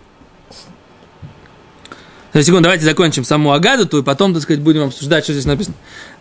За 2.32 2.42
секунду, 2.44 2.64
давайте 2.64 2.84
закончим 2.84 3.24
саму 3.24 3.52
Агаду, 3.52 3.86
то 3.86 3.98
и 3.98 4.02
потом, 4.02 4.32
так 4.34 4.42
сказать, 4.42 4.60
будем 4.62 4.82
обсуждать, 4.84 5.24
что 5.24 5.32
здесь 5.32 5.46
написано. 5.46 5.74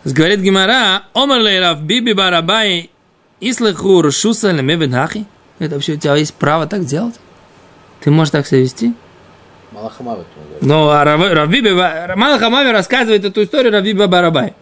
Говорит 0.04 0.40
Гимара, 0.40 1.02
Омар 1.14 1.40
Лейрав 1.40 1.80
Биби 1.82 2.12
Барабай 2.14 2.90
Ислаху 3.40 4.02
Рушуса 4.02 4.50
Лемевен 4.50 4.92
Хахи. 4.92 5.26
Это 5.60 5.74
вообще 5.76 5.92
у 5.92 5.96
тебя 5.96 6.16
есть 6.16 6.34
право 6.34 6.66
так 6.66 6.84
делать? 6.84 7.14
Ты 8.00 8.10
можешь 8.10 8.32
так 8.32 8.46
себя 8.46 8.60
вести? 8.60 8.92
Говорит. 10.44 10.62
Ну, 10.62 10.88
а 10.88 11.04
Рав- 11.04 11.32
Равиби, 11.32 11.70
Малахамави 12.16 12.72
рассказывает 12.72 13.24
эту 13.24 13.44
историю 13.44 13.72
Равиби 13.72 14.06
Барабай. 14.06 14.54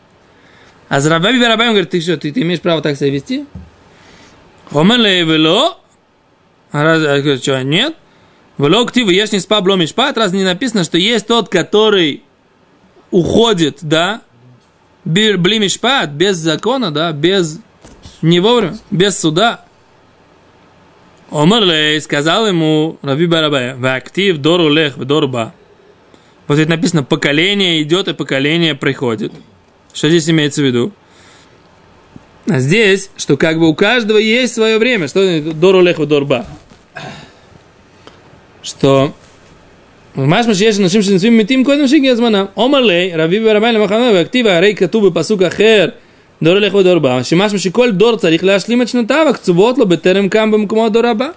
А 0.90 1.00
за 1.00 1.08
Равиби 1.08 1.40
Барабай 1.40 1.68
он 1.68 1.72
говорит, 1.74 1.90
ты 1.90 2.00
что, 2.00 2.16
ты, 2.18 2.30
ты 2.30 2.42
имеешь 2.42 2.60
право 2.60 2.82
так 2.82 2.96
себя 2.96 3.10
вести? 3.10 3.46
Омар 4.70 4.98
Лейвело. 4.98 5.78
А 6.72 6.82
раз, 6.82 7.02
а 7.02 7.36
что, 7.38 7.62
нет? 7.62 7.94
Вело 8.58 8.84
ктиву, 8.86 9.10
ешь 9.10 9.32
не 9.32 9.38
спа 9.38 9.60
блом 9.60 9.80
мишпат, 9.80 10.18
раз 10.18 10.32
не 10.32 10.42
написано, 10.42 10.82
что 10.84 10.98
есть 10.98 11.26
тот, 11.26 11.48
который 11.48 12.24
уходит, 13.10 13.78
да, 13.82 14.22
бир- 15.04 15.38
бли 15.38 15.60
мишпат, 15.60 16.10
без 16.10 16.36
закона, 16.36 16.90
да, 16.90 17.12
без, 17.12 17.60
не 18.20 18.40
вовремя, 18.40 18.76
без 18.90 19.18
суда. 19.18 19.64
Омарлей 21.30 22.00
сказал 22.00 22.46
ему 22.48 22.98
Рави 23.02 23.26
Барабая, 23.26 23.76
в 23.76 23.94
актив 23.94 24.38
дору 24.38 24.68
лех, 24.68 24.96
в 24.96 25.04
дорба. 25.04 25.54
Вот 26.48 26.54
здесь 26.54 26.68
написано, 26.68 27.04
поколение 27.04 27.82
идет 27.82 28.08
и 28.08 28.14
поколение 28.14 28.74
приходит. 28.74 29.32
Что 29.92 30.08
здесь 30.08 30.28
имеется 30.30 30.62
в 30.62 30.64
виду? 30.64 30.92
А 32.48 32.60
здесь, 32.60 33.10
что 33.18 33.36
как 33.36 33.58
бы 33.58 33.68
у 33.68 33.74
каждого 33.74 34.16
есть 34.16 34.54
свое 34.54 34.78
время. 34.78 35.08
Что 35.08 35.42
дору 35.52 35.82
леху 35.82 36.06
дорба 36.06 36.46
Что 38.67 39.11
ממש 40.15 40.45
מה 40.45 40.55
שיש 40.55 40.79
אנשים 40.79 41.01
שנשואים 41.01 41.37
מתים 41.37 41.63
קודם 41.63 41.87
שהגיע 41.87 42.15
זמנם. 42.15 42.45
עומר 42.53 42.81
לי, 42.81 43.11
רבי 43.15 43.39
ורבי 43.43 43.71
למחנה 43.71 44.11
והכתיב 44.13 44.47
הרי 44.47 44.75
כתוב 44.75 45.07
בפסוק 45.07 45.41
אחר, 45.41 45.89
דור 46.43 46.53
הולך 46.53 46.73
ודור 46.73 46.99
בא, 46.99 47.23
שמשמע 47.23 47.59
שכל 47.59 47.91
דור 47.91 48.17
צריך 48.17 48.43
להשלים 48.43 48.81
את 48.81 48.87
שנותיו 48.87 49.25
הקצובות 49.29 49.77
לו 49.77 49.85
בטרם 49.85 50.29
קם 50.29 50.51
במקומו 50.51 50.85
הדור 50.85 51.05
הבא. 51.05 51.29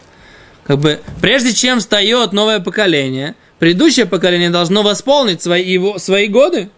Как 0.68 0.80
бы, 0.80 0.98
прежде 1.20 1.52
чем 1.52 1.78
встает 1.78 2.32
новое 2.32 2.58
поколение, 2.58 3.36
предыдущее 3.60 4.04
поколение 4.04 4.50
должно 4.50 4.82
восполнить 4.82 5.40
свои, 5.40 5.62
его, 5.62 5.98
свои 5.98 6.26
годы. 6.26 6.68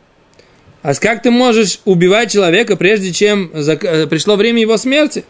А 0.82 0.94
как 0.94 1.22
ты 1.22 1.30
можешь 1.30 1.80
убивать 1.86 2.30
человека, 2.30 2.76
прежде 2.76 3.12
чем 3.12 3.50
зак- 3.54 4.06
пришло 4.08 4.36
время 4.36 4.60
его 4.60 4.76
смерти? 4.76 5.24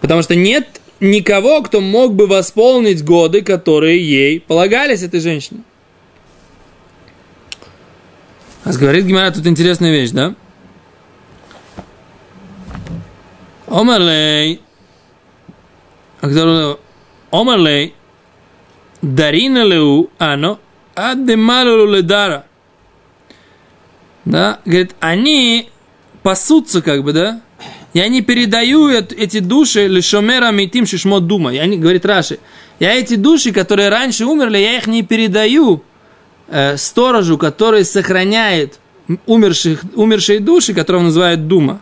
Потому 0.00 0.22
что 0.22 0.34
нет 0.34 0.66
никого, 0.99 1.61
кто 1.61 1.81
мог 1.81 2.13
бы 2.13 2.27
восполнить 2.27 3.03
годы, 3.03 3.41
которые 3.41 3.99
ей 3.99 4.39
полагались 4.39 5.03
этой 5.03 5.19
женщине. 5.19 5.63
А 8.63 8.71
говорит 8.73 9.05
Гимара 9.05 9.31
тут 9.31 9.47
интересная 9.47 9.91
вещь, 9.91 10.11
да? 10.11 10.35
Омарлей. 13.67 14.61
Омарлей. 17.31 17.95
Дарина 19.01 19.63
леу 19.63 20.09
ано. 20.19 20.59
Аддемалу 20.95 21.85
ледара. 21.85 22.45
Да, 24.25 24.59
говорит, 24.65 24.95
они 24.99 25.69
пасутся 26.21 26.81
как 26.81 27.03
бы, 27.03 27.13
да, 27.13 27.41
я 27.93 28.07
не 28.07 28.21
передаю 28.21 28.89
эти 28.89 29.39
души 29.39 29.87
лишомера 29.87 30.51
митим 30.51 30.85
шишмот 30.85 31.25
дума. 31.27 31.51
Я 31.51 31.65
не, 31.65 31.77
говорит 31.77 32.05
Раши, 32.05 32.39
я 32.79 32.93
эти 32.93 33.15
души, 33.15 33.51
которые 33.51 33.89
раньше 33.89 34.25
умерли, 34.25 34.57
я 34.57 34.77
их 34.77 34.87
не 34.87 35.03
передаю 35.03 35.83
э, 36.47 36.77
сторожу, 36.77 37.37
который 37.37 37.83
сохраняет 37.83 38.79
умерших, 39.25 39.81
умершие 39.95 40.39
души, 40.39 40.73
которого 40.73 41.03
называют 41.03 41.47
дума. 41.47 41.81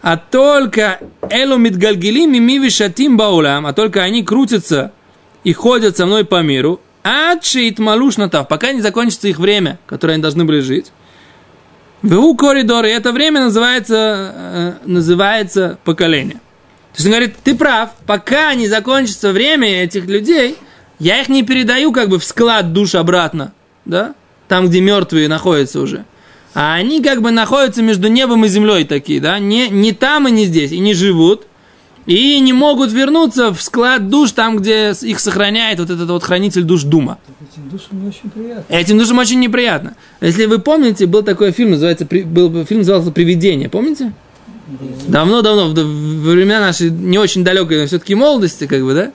А 0.00 0.16
только 0.16 1.00
элу 1.30 1.58
мидгальгелим 1.58 2.34
и 2.34 2.40
миви 2.40 3.08
баулам, 3.08 3.66
а 3.66 3.72
только 3.72 4.02
они 4.02 4.24
крутятся 4.24 4.92
и 5.44 5.52
ходят 5.52 5.96
со 5.96 6.06
мной 6.06 6.24
по 6.24 6.42
миру, 6.42 6.80
адшит 7.02 7.78
малушнатав, 7.78 8.48
пока 8.48 8.72
не 8.72 8.80
закончится 8.80 9.28
их 9.28 9.38
время, 9.38 9.78
которое 9.86 10.14
они 10.14 10.22
должны 10.22 10.44
были 10.44 10.60
жить. 10.60 10.92
Ву 12.02 12.34
коридор, 12.36 12.84
и 12.84 12.88
это 12.88 13.12
время 13.12 13.40
называется, 13.40 14.32
э, 14.34 14.72
называется 14.86 15.78
поколение. 15.84 16.40
То 16.92 16.98
есть 16.98 17.06
он 17.06 17.12
говорит, 17.12 17.36
ты 17.42 17.54
прав, 17.54 17.90
пока 18.06 18.54
не 18.54 18.68
закончится 18.68 19.32
время 19.32 19.84
этих 19.84 20.06
людей, 20.06 20.56
я 20.98 21.20
их 21.20 21.28
не 21.28 21.42
передаю 21.42 21.92
как 21.92 22.08
бы 22.08 22.18
в 22.18 22.24
склад 22.24 22.72
душ 22.72 22.94
обратно, 22.94 23.52
да, 23.84 24.14
там, 24.48 24.68
где 24.68 24.80
мертвые 24.80 25.28
находятся 25.28 25.80
уже. 25.80 26.04
А 26.54 26.74
они 26.74 27.02
как 27.02 27.22
бы 27.22 27.30
находятся 27.30 27.82
между 27.82 28.08
небом 28.08 28.44
и 28.44 28.48
землей 28.48 28.84
такие, 28.84 29.20
да, 29.20 29.38
не, 29.38 29.68
не 29.68 29.92
там 29.92 30.28
и 30.28 30.30
не 30.30 30.44
здесь, 30.44 30.72
и 30.72 30.80
не 30.80 30.94
живут, 30.94 31.46
и 32.06 32.40
не 32.40 32.52
могут 32.52 32.92
вернуться 32.92 33.52
в 33.52 33.62
склад 33.62 34.08
душ, 34.08 34.32
там, 34.32 34.58
где 34.58 34.92
их 35.02 35.20
сохраняет 35.20 35.78
вот 35.78 35.90
этот 35.90 36.08
вот 36.08 36.22
хранитель 36.22 36.64
душ 36.64 36.82
Дума. 36.82 37.18
Этим 37.40 37.68
душам 37.68 38.06
очень 38.06 38.30
приятно. 38.30 38.74
Этим 38.74 38.98
душам 38.98 39.18
очень 39.18 39.40
неприятно. 39.40 39.94
Если 40.20 40.46
вы 40.46 40.58
помните, 40.58 41.06
был 41.06 41.22
такой 41.22 41.52
фильм, 41.52 41.70
называется, 41.70 42.06
был 42.06 42.64
фильм 42.64 42.80
назывался 42.80 43.10
«Привидение», 43.10 43.68
помните? 43.68 44.12
Давно-давно, 45.06 45.68
в 45.68 45.74
времена 45.74 46.60
нашей 46.60 46.90
не 46.90 47.18
очень 47.18 47.44
далекой, 47.44 47.80
но 47.80 47.86
все-таки 47.86 48.14
молодости, 48.14 48.66
как 48.66 48.82
бы, 48.82 48.94
да? 48.94 49.12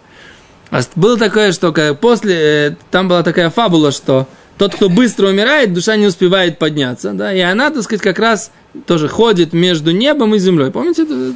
А 0.70 0.82
было 0.96 1.18
такое, 1.18 1.52
что 1.54 1.72
после, 1.96 2.36
э, 2.36 2.76
там 2.92 3.08
была 3.08 3.24
такая 3.24 3.50
фабула, 3.50 3.92
что 3.92 4.28
тот, 4.58 4.76
кто 4.76 4.90
быстро 4.90 5.28
умирает, 5.28 5.74
душа 5.74 5.96
не 5.96 6.08
успевает 6.08 6.60
подняться, 6.60 7.14
да, 7.14 7.34
и 7.34 7.40
она, 7.40 7.70
так 7.70 7.84
сказать, 7.84 8.02
как 8.02 8.20
раз 8.20 8.52
тоже 8.86 9.08
ходит 9.08 9.54
между 9.54 9.92
небом 9.92 10.36
и 10.36 10.40
землей. 10.40 10.70
Помните 10.72 11.04
это? 11.04 11.34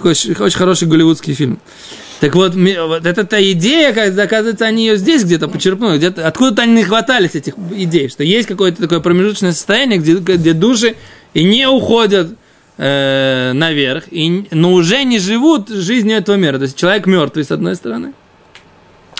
Такой 0.00 0.12
очень 0.12 0.56
хороший 0.56 0.88
голливудский 0.88 1.34
фильм. 1.34 1.58
Так 2.20 2.34
вот, 2.34 2.54
вот 2.54 3.06
эта 3.06 3.52
идея, 3.52 3.92
как 3.92 4.18
оказывается, 4.18 4.64
они 4.64 4.86
ее 4.86 4.96
здесь 4.96 5.24
где-то 5.24 5.46
почерпнули, 5.46 5.98
где-то, 5.98 6.26
откуда-то 6.26 6.62
они 6.62 6.80
нахватались 6.80 7.34
этих 7.34 7.52
идей, 7.76 8.08
что 8.08 8.24
есть 8.24 8.48
какое-то 8.48 8.80
такое 8.80 9.00
промежуточное 9.00 9.52
состояние, 9.52 9.98
где, 9.98 10.14
где 10.14 10.54
души 10.54 10.96
и 11.34 11.44
не 11.44 11.68
уходят 11.68 12.34
э, 12.78 13.52
наверх, 13.52 14.04
и, 14.10 14.48
но 14.50 14.72
уже 14.72 15.04
не 15.04 15.18
живут 15.18 15.68
жизнью 15.68 16.16
этого 16.16 16.36
мира. 16.36 16.56
То 16.56 16.64
есть 16.64 16.76
человек 16.76 17.04
мертвый, 17.04 17.44
с 17.44 17.50
одной 17.50 17.76
стороны, 17.76 18.14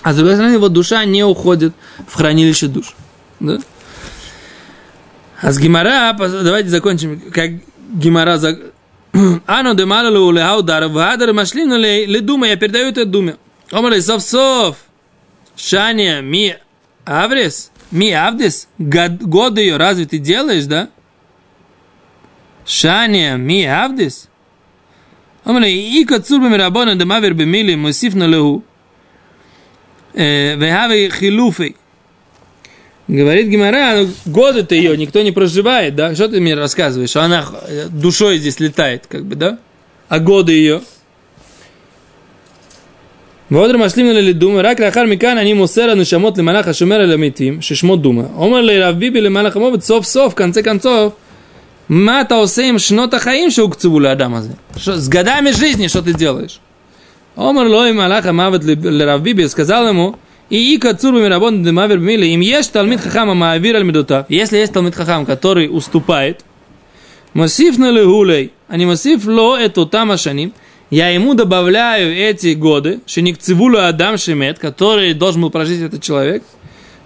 а 0.03 0.15
с 0.15 0.17
другой 0.17 0.35
стороны, 0.35 0.55
его 0.55 0.71
душа 0.71 1.05
не 1.05 1.25
уходит 1.25 1.75
в 2.09 2.15
хранилище 2.15 2.69
душ. 2.69 2.95
Да? 3.39 3.59
А 5.43 5.53
с 5.53 5.59
Гимара, 5.59 6.17
давайте 6.19 6.71
закончим, 6.71 7.21
как 7.33 7.51
Гимара 7.93 8.39
Ано 9.47 9.75
де 9.75 9.85
малалу 9.85 10.33
лехаудар, 10.33 10.89
вадар 10.89 11.33
машлину 11.33 11.77
ледума, 11.77 12.47
я 12.47 12.57
передаю 12.57 12.91
это 12.91 13.05
думе. 13.05 13.37
Омали, 13.73 14.01
сов-сов, 14.01 14.77
Шания, 15.57 16.23
ми 16.23 16.57
аврес, 17.05 17.71
ми 17.93 18.13
авдес, 18.13 18.69
годы 18.79 19.61
ее 19.61 19.77
разве 19.77 20.07
ты 20.07 20.19
делаешь, 20.19 20.65
да? 20.65 20.89
Шания, 22.67 23.37
ми 23.37 23.65
авдес. 23.65 24.29
Омали, 25.45 25.71
и 25.71 26.05
кацур 26.05 26.41
бемирабона 26.41 26.97
демавер 26.97 27.35
бемили, 27.35 27.75
мусифна 27.75 28.29
леху. 28.29 28.63
Вехави 30.15 31.11
хилуфей. 31.11 31.77
Говорит 33.08 33.48
Гимара, 33.50 34.02
ну, 34.02 34.10
годы-то 34.26 34.74
ее 34.74 34.98
никто 34.98 35.22
не 35.22 35.32
проживает, 35.32 35.96
да? 35.96 36.16
Что 36.16 36.28
ты 36.28 36.40
мне 36.40 36.56
рассказываешь? 36.56 37.12
Что 37.12 37.22
она 37.22 37.46
душой 37.90 38.40
здесь 38.40 38.60
летает, 38.60 39.06
как 39.08 39.26
бы, 39.26 39.36
да? 39.36 39.60
А 40.10 40.20
годы 40.20 40.54
ее? 40.54 40.82
ועוד 43.52 43.78
משלים 43.78 44.06
לדומה, 44.06 44.62
רק 44.62 44.80
לאחר 44.80 45.06
מכאן 45.06 45.38
אני 45.38 45.54
מוסר 45.54 45.90
הנשמות 45.90 46.38
למלאך 46.38 46.68
השומר 46.68 46.96
על 46.96 47.12
המתים, 47.12 47.62
ששמו 47.62 47.96
דומה. 47.96 48.24
אומר 48.36 48.62
לרב 48.62 49.00
ביבי 49.00 49.22
למלאך 49.22 49.56
המוות, 49.56 49.84
סוף 49.84 50.06
סוף, 50.06 50.34
קנצי 50.34 50.64
קנצוף, 50.64 51.14
מה 51.90 52.22
אתה 52.22 52.36
עושה 52.36 52.64
עם 52.64 52.80
שנות 52.80 53.14
החיים 53.14 53.52
שהוקצבו 53.52 54.00
לאדם 54.00 54.34
הזה? 54.34 54.54
с 54.76 55.10
годами 55.10 55.52
жизни, 55.52 55.88
что 55.88 56.02
ты 56.02 56.14
делаешь? 56.14 56.60
אומר 57.38 57.64
לו 57.64 57.84
עם 57.84 57.98
מלאך 57.98 58.26
המוות 58.26 58.62
לרב 58.84 59.24
ביבי, 59.24 59.50
сказал 59.50 59.88
ему, 59.88 60.16
и 60.51 60.75
ика 60.75 60.95
цуру 60.95 61.21
мирабон 61.21 61.63
демавер 61.63 61.99
мили, 61.99 62.27
им 62.27 62.41
есть 62.41 62.73
талмит 62.73 63.01
хахама 63.01 63.35
маавир 63.35 63.77
аль 63.77 63.85
медута. 63.85 64.27
Если 64.29 64.59
есть 64.59 64.73
талмит 64.73 64.95
хахам, 64.95 65.25
который 65.25 65.69
уступает, 65.71 66.45
масиф 67.33 67.79
на 67.79 67.91
легулей, 67.91 68.53
а 68.69 68.77
не 68.77 68.85
масиф 68.85 69.25
ло 69.27 69.57
эту 69.57 69.87
тамашаним, 69.87 70.53
я 70.91 71.09
ему 71.11 71.35
добавляю 71.35 72.13
эти 72.13 72.55
годы, 72.55 73.01
шеник 73.07 73.39
цивулу 73.39 73.79
адам 73.79 74.19
шемет, 74.19 74.59
который 74.59 75.15
должен 75.15 75.43
был 75.43 75.51
прожить 75.51 75.81
этот 75.81 76.03
человек, 76.03 76.43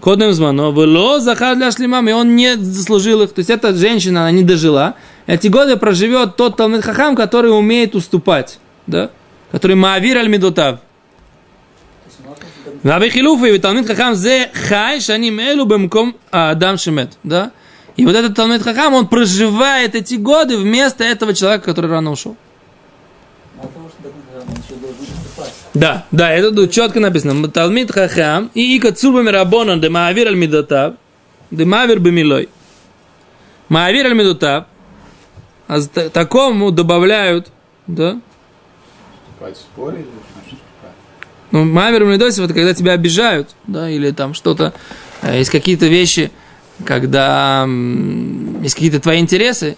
кодным 0.00 0.32
звано, 0.32 0.70
вело 0.70 1.18
захар 1.20 1.54
для 1.54 1.70
шлимам, 1.70 2.08
и 2.08 2.12
он 2.12 2.34
не 2.34 2.56
заслужил 2.56 3.20
их. 3.22 3.32
То 3.32 3.40
есть 3.40 3.50
эта 3.50 3.74
женщина, 3.74 4.22
она 4.22 4.30
не 4.30 4.42
дожила. 4.42 4.94
Эти 5.26 5.48
годы 5.48 5.76
проживет 5.76 6.36
тот 6.36 6.56
Талмит 6.56 6.84
Хахам, 6.84 7.16
который 7.16 7.48
умеет 7.48 7.94
уступать, 7.94 8.58
да? 8.86 9.10
который 9.50 9.76
маавир 9.76 10.18
аль 10.18 10.28
медутав. 10.28 10.80
והרבי 12.85 13.11
חילופי 13.11 13.51
ותלמיד 13.55 13.85
חכם 13.85 14.13
זה 14.13 14.43
חי 14.53 14.95
שנים 14.99 15.39
אלו 15.39 15.65
במקום 15.65 16.11
האדם 16.31 16.77
שמת, 16.77 17.15
да? 17.25 17.47
И 17.99 18.05
вот 18.05 18.15
этот 18.15 18.33
Талмит 18.33 18.61
Хахам, 18.61 18.93
он 18.93 19.07
проживает 19.07 19.93
эти 19.93 20.15
годы 20.15 20.55
вместо 20.57 21.03
этого 21.03 21.33
человека, 21.33 21.65
который 21.65 21.91
рано 21.91 22.11
ушел. 22.11 22.37
Да, 25.73 26.05
да, 26.09 26.31
это 26.31 26.53
тут 26.53 26.71
четко 26.71 27.01
написано. 27.01 27.49
Талмит 27.49 27.91
Хахам 27.91 28.51
и 28.53 28.77
Ика 28.77 28.93
Цурба 28.93 29.21
Мирабонан 29.21 29.81
де 29.81 29.89
Маавир 29.89 30.27
Аль 30.27 30.37
Мидотав, 30.37 30.93
де 31.51 31.65
Маавир 31.65 31.99
Бемилой. 31.99 32.47
Маавир 33.67 34.05
Аль 34.05 34.13
Мидотав, 34.13 34.63
а 35.67 35.81
такому 35.81 36.71
добавляют, 36.71 37.49
да? 37.85 38.21
Вступать 39.27 39.57
в 39.57 39.59
споре 39.59 39.97
или 39.99 40.07
Ну, 41.54 41.64
мамер 41.64 42.04
медосив, 42.04 42.44
это 42.44 42.52
когда 42.52 42.74
тебя 42.74 42.94
обижают, 42.94 43.54
да, 43.68 43.88
или 43.88 44.10
там 44.10 44.34
что-то, 44.34 44.74
э, 45.22 45.38
есть 45.38 45.50
какие-то 45.50 45.86
вещи, 45.86 46.32
когда 46.84 47.64
есть 48.60 48.74
какие-то 48.74 48.98
твои 48.98 49.20
интересы, 49.20 49.76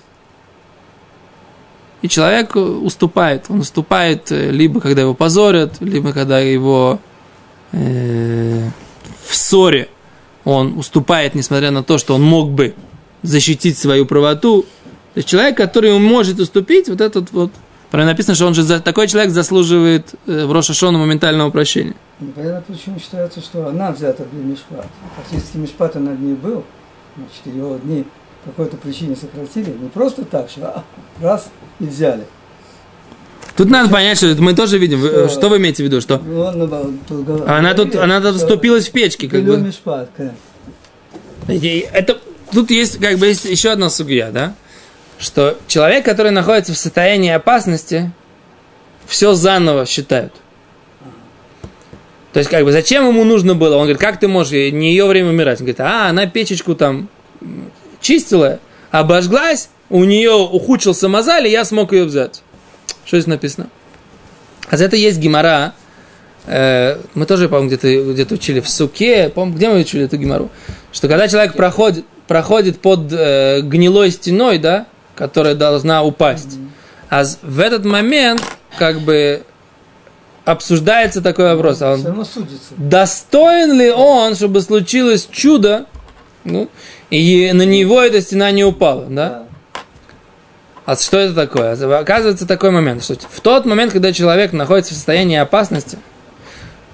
и 2.01 2.09
человек 2.09 2.57
уступает. 2.57 3.45
Он 3.51 3.61
уступает 3.61 4.33
э, 4.33 4.51
либо 4.51 4.81
когда 4.81 5.03
его 5.03 5.13
позорят, 5.13 5.75
либо 5.81 6.15
когда 6.15 6.41
его 6.41 6.99
э, 7.73 8.71
в 9.29 9.37
ссоре 9.37 9.89
он 10.45 10.79
уступает, 10.79 11.35
несмотря 11.35 11.71
на 11.73 11.83
то, 11.83 11.99
что 11.99 12.15
он 12.15 12.23
мог 12.23 12.53
бы 12.53 12.75
защитить 13.21 13.77
свою 13.77 14.07
правоту. 14.07 14.63
То 15.13 15.19
есть 15.19 15.29
человек, 15.29 15.59
который 15.59 15.99
может 15.99 16.41
уступить, 16.41 16.89
вот 16.89 17.03
этот 17.03 17.33
вот 17.33 17.51
Про 17.91 18.05
написано, 18.05 18.35
что 18.35 18.47
он 18.47 18.55
же 18.55 18.63
за, 18.63 18.81
такой 18.81 19.07
человек 19.07 19.31
заслуживает 19.33 20.15
э, 20.27 20.45
в 20.45 20.53
Рошашону 20.53 20.99
моментального 20.99 21.51
прощения. 21.51 21.95
Непонятно, 22.19 22.75
почему 22.75 22.99
считается, 22.99 23.41
что 23.41 23.69
она 23.69 23.93
взята 23.93 24.25
для 24.33 24.43
Мишпат. 24.43 24.87
Фактически 25.17 25.57
Мишпат 25.57 25.95
над 25.95 26.19
ней 26.21 26.35
был, 26.35 26.65
значит, 27.17 27.47
его 27.57 27.77
дни 27.77 28.05
по 28.45 28.51
какой-то 28.51 28.77
причине 28.77 29.15
сократили. 29.15 29.71
Не 29.71 29.89
просто 29.89 30.25
так, 30.25 30.51
что 30.51 30.67
а, 30.69 30.85
раз 31.21 31.49
и 31.79 31.85
взяли. 31.85 32.25
Тут 33.57 33.71
надо 33.71 33.89
понять, 33.89 34.19
что 34.19 34.35
мы 34.41 34.55
тоже 34.55 34.79
видим. 34.79 35.01
Вы- 35.01 35.09
Что? 35.09 35.29
Что 35.29 35.49
вы 35.49 35.59
имеете 35.59 35.83
в 35.83 35.87
виду? 35.87 36.01
Что 36.01 36.19
Ну, 36.19 36.51
ну, 36.53 37.45
она 37.47 37.75
тут, 37.75 37.95
она 37.95 38.21
тут 38.21 38.37
что 38.37 38.47
ступилась 38.47 38.89
в 38.89 38.93
печке, 38.93 39.29
как 39.29 39.45
бы. 39.45 39.73
Это, 41.49 42.19
тут 42.53 42.71
есть 42.71 42.99
как 42.99 43.19
бы 43.19 43.27
есть 43.27 43.45
еще 43.45 43.71
одна 43.71 43.89
судья, 43.91 44.31
да? 44.31 44.55
Что 45.19 45.59
человек, 45.67 46.05
который 46.05 46.31
находится 46.31 46.73
в 46.73 46.79
состоянии 46.79 47.31
опасности, 47.31 48.11
все 49.07 49.35
заново 49.35 49.87
считают. 49.87 50.35
То 52.33 52.41
есть, 52.41 52.51
как 52.51 52.65
бы, 52.65 52.73
зачем 52.73 53.07
ему 53.09 53.25
нужно 53.25 53.55
было? 53.55 53.77
Он 53.77 53.83
говорит, 53.83 53.99
как 53.99 54.21
ты 54.21 54.29
можешь, 54.29 54.53
не 54.53 54.91
ее 54.91 55.07
время 55.07 55.31
умирать? 55.31 55.61
Он 55.61 55.65
говорит, 55.65 55.81
а, 55.81 56.09
она 56.09 56.27
печечку 56.27 56.75
там 56.75 57.09
чистила, 58.01 58.61
обожглась, 58.91 59.71
у 59.89 60.05
нее 60.05 60.33
ухудшился 60.33 61.09
мозаль, 61.09 61.47
и 61.47 61.51
я 61.51 61.65
смог 61.65 61.93
ее 61.93 62.05
взять. 62.05 62.43
Что 63.05 63.19
здесь 63.19 63.27
написано? 63.27 63.69
А 64.69 64.77
за 64.77 64.85
это 64.85 64.97
есть 64.97 65.19
гемора. 65.19 65.75
Э, 66.47 66.99
мы 67.15 67.25
тоже, 67.25 67.49
по-моему, 67.49 67.69
где-то, 67.69 68.13
где-то 68.13 68.35
учили 68.35 68.61
в 68.61 68.69
суке. 68.69 69.29
По-моему, 69.29 69.57
где 69.57 69.69
мы 69.69 69.81
учили 69.81 70.05
эту 70.05 70.17
гемору? 70.17 70.51
Что 70.93 71.09
когда 71.09 71.29
человек 71.29 71.55
проходит, 71.55 72.05
проходит 72.27 72.81
под 72.81 73.13
э, 73.13 73.61
гнилой 73.63 74.11
стеной, 74.11 74.59
да, 74.59 74.87
которая 75.17 75.55
должна 75.55 76.05
упасть, 76.05 76.59
а 77.11 77.25
в 77.43 77.61
этот 77.61 77.85
момент, 77.85 78.43
как 78.79 79.01
бы, 79.01 79.43
обсуждается 80.45 81.23
такой 81.23 81.55
вопрос. 81.57 81.83
А 81.83 81.95
он 81.95 82.27
достоин 82.77 83.73
ли 83.79 83.91
он, 83.91 84.37
чтобы 84.37 84.61
случилось 84.61 85.29
чудо, 85.31 85.87
ну, 86.45 86.69
и 87.11 87.51
на 87.53 87.63
него 87.63 88.01
эта 88.01 88.21
стена 88.21 88.51
не 88.53 88.65
упала, 88.65 89.07
да? 89.07 89.45
А 90.85 90.95
что 90.95 91.19
это 91.19 91.35
такое? 91.35 91.73
Оказывается 91.99 92.47
такой 92.47 92.71
момент, 92.71 93.03
что 93.03 93.15
в 93.15 93.41
тот 93.41 93.67
момент, 93.67 93.93
когда 93.93 94.13
человек 94.13 94.53
находится 94.53 94.95
в 94.95 94.97
состоянии 94.97 95.37
опасности, 95.37 95.99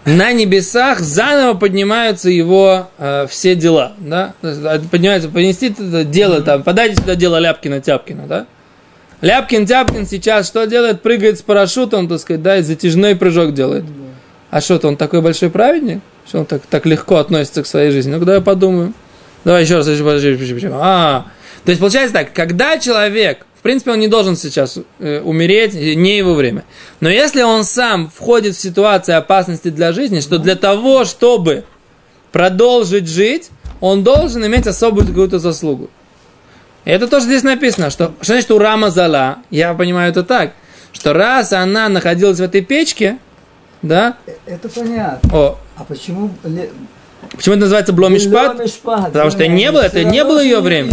на 0.04 0.32
небесах 0.32 1.00
заново 1.00 1.54
поднимаются 1.54 2.28
его 2.28 2.90
э, 2.98 3.26
все 3.28 3.54
дела, 3.54 3.92
да? 3.98 4.34
Э, 4.42 4.80
Поднимаются, 4.90 5.28
понести 5.28 5.68
это 5.68 6.04
дело, 6.04 6.40
там, 6.40 6.62
подайте 6.62 6.96
сюда 6.96 7.14
дело 7.14 7.40
Ляпкина-Тяпкина, 7.40 8.26
да? 8.26 8.46
Ляпкин-Тяпкин 9.20 10.06
сейчас 10.06 10.48
что 10.48 10.66
делает? 10.66 11.02
Прыгает 11.02 11.38
с 11.38 11.42
парашютом, 11.42 12.08
так 12.08 12.18
сказать, 12.18 12.42
да, 12.42 12.56
и 12.56 12.62
затяжной 12.62 13.14
прыжок 13.14 13.54
делает. 13.54 13.84
А 14.50 14.60
что-то 14.60 14.88
он 14.88 14.96
такой 14.96 15.22
большой 15.22 15.50
праведник? 15.50 16.00
Что 16.26 16.40
он 16.40 16.46
так, 16.46 16.62
так 16.68 16.84
легко 16.84 17.16
относится 17.16 17.62
к 17.62 17.66
своей 17.66 17.90
жизни? 17.90 18.12
Ну-ка, 18.12 18.24
давай 18.24 18.42
подумаем. 18.42 18.94
Давай 19.44 19.62
еще 19.62 19.76
раз. 19.76 19.86
подожди, 19.86 20.04
подожди, 20.04 20.32
подожди, 20.34 20.54
подожди. 20.54 20.76
А, 20.78 21.26
то 21.64 21.70
есть 21.70 21.80
получается 21.80 22.14
так, 22.14 22.32
когда 22.32 22.78
человек, 22.78 23.46
в 23.58 23.62
принципе, 23.62 23.92
он 23.92 24.00
не 24.00 24.08
должен 24.08 24.36
сейчас 24.36 24.78
э, 24.98 25.20
умереть, 25.20 25.74
не 25.74 26.16
его 26.16 26.34
время. 26.34 26.64
Но 27.00 27.08
если 27.08 27.42
он 27.42 27.64
сам 27.64 28.10
входит 28.10 28.56
в 28.56 28.60
ситуацию 28.60 29.18
опасности 29.18 29.68
для 29.68 29.92
жизни, 29.92 30.20
что 30.20 30.38
для 30.38 30.56
того, 30.56 31.04
чтобы 31.04 31.64
продолжить 32.32 33.08
жить, 33.08 33.50
он 33.80 34.02
должен 34.02 34.44
иметь 34.46 34.66
особую 34.66 35.06
какую-то 35.06 35.38
заслугу. 35.38 35.90
И 36.84 36.90
это 36.90 37.06
тоже 37.06 37.26
здесь 37.26 37.44
написано, 37.44 37.90
что, 37.90 38.12
что 38.20 38.32
значит 38.32 38.50
урама 38.50 38.90
зала? 38.90 39.38
Я 39.50 39.74
понимаю 39.74 40.10
это 40.10 40.24
так, 40.24 40.54
что 40.92 41.12
раз 41.12 41.52
она 41.52 41.88
находилась 41.88 42.38
в 42.38 42.42
этой 42.42 42.62
печке, 42.62 43.18
да, 43.82 44.16
Э, 44.26 44.32
Это 44.46 44.68
понятно. 44.68 45.36
о, 45.36 45.58
А 45.76 45.84
почему... 45.84 46.30
почему 47.36 47.54
это 47.54 47.62
называется 47.62 47.92
Мишпат, 47.92 49.06
Потому 49.12 49.30
что 49.30 49.46
не 49.46 49.70
было, 49.72 49.80
это 49.80 50.04
не 50.04 50.24
было 50.24 50.44
не 50.44 50.60
время. 50.60 50.92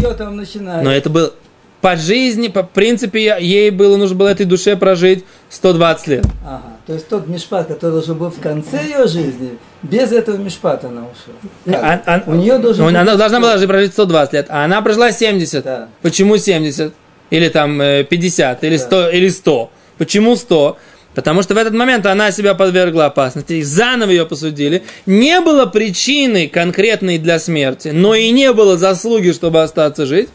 Но 0.82 0.92
это 0.92 1.10
был 1.10 1.34
по 1.82 1.96
жизни, 1.96 2.50
по 2.50 2.64
принципе, 2.64 3.38
ей 3.40 3.70
было 3.72 3.96
нужно 3.96 4.16
было 4.16 4.28
этой 4.28 4.46
душе 4.46 4.76
прожить 4.76 5.24
120 5.50 6.08
лет. 6.08 6.26
Ага. 6.46 6.64
То 6.86 6.94
есть 6.94 7.08
тот 7.08 7.28
Мишпат, 7.28 7.68
который 7.68 7.92
должен 7.92 8.18
был 8.18 8.30
в 8.32 8.40
конце 8.40 8.84
ее 8.84 9.08
жизни, 9.08 9.58
без 9.82 10.12
этого 10.12 10.36
Мишпата 10.38 10.88
она 10.88 11.04
ушла. 11.04 11.80
А- 11.82 12.02
а- 12.06 12.24
У 12.26 12.34
нее 12.36 12.58
должен 12.58 12.84
Ну, 12.84 12.90
быть 12.90 13.00
она 13.00 13.16
должна 13.16 13.40
была 13.40 13.58
же 13.58 13.68
прожить 13.68 13.94
120 13.94 14.34
лет, 14.34 14.48
а 14.50 14.66
она 14.66 14.82
прожила 14.82 15.12
70. 15.12 15.64
Да. 15.64 15.88
Почему 16.02 16.38
70? 16.38 16.94
Или 17.30 17.48
там 17.50 17.80
э, 17.80 18.04
50, 18.04 18.64
или 18.64 18.78
Да. 18.78 18.84
100, 18.84 19.10
или 19.12 19.30
100. 19.30 19.72
Почему 19.98 20.36
100? 20.36 20.78
Потому 21.16 21.42
что 21.42 21.54
в 21.54 21.58
этот 21.58 21.74
момент 21.74 22.06
она 22.06 22.32
себя 22.32 22.54
подвергла 22.54 23.08
опасности, 23.08 23.54
и 23.54 23.64
заново 23.64 24.12
ее 24.12 24.26
посудили. 24.26 24.84
Не 25.06 25.42
было 25.42 25.66
причины 25.66 26.48
конкретной 26.48 27.18
для 27.18 27.40
смерти, 27.40 27.90
но 27.90 28.16
и 28.16 28.30
не 28.32 28.54
было 28.54 28.78
заслуги, 28.78 29.32
чтобы 29.32 29.62
остаться 29.62 30.06
жить. 30.06 30.30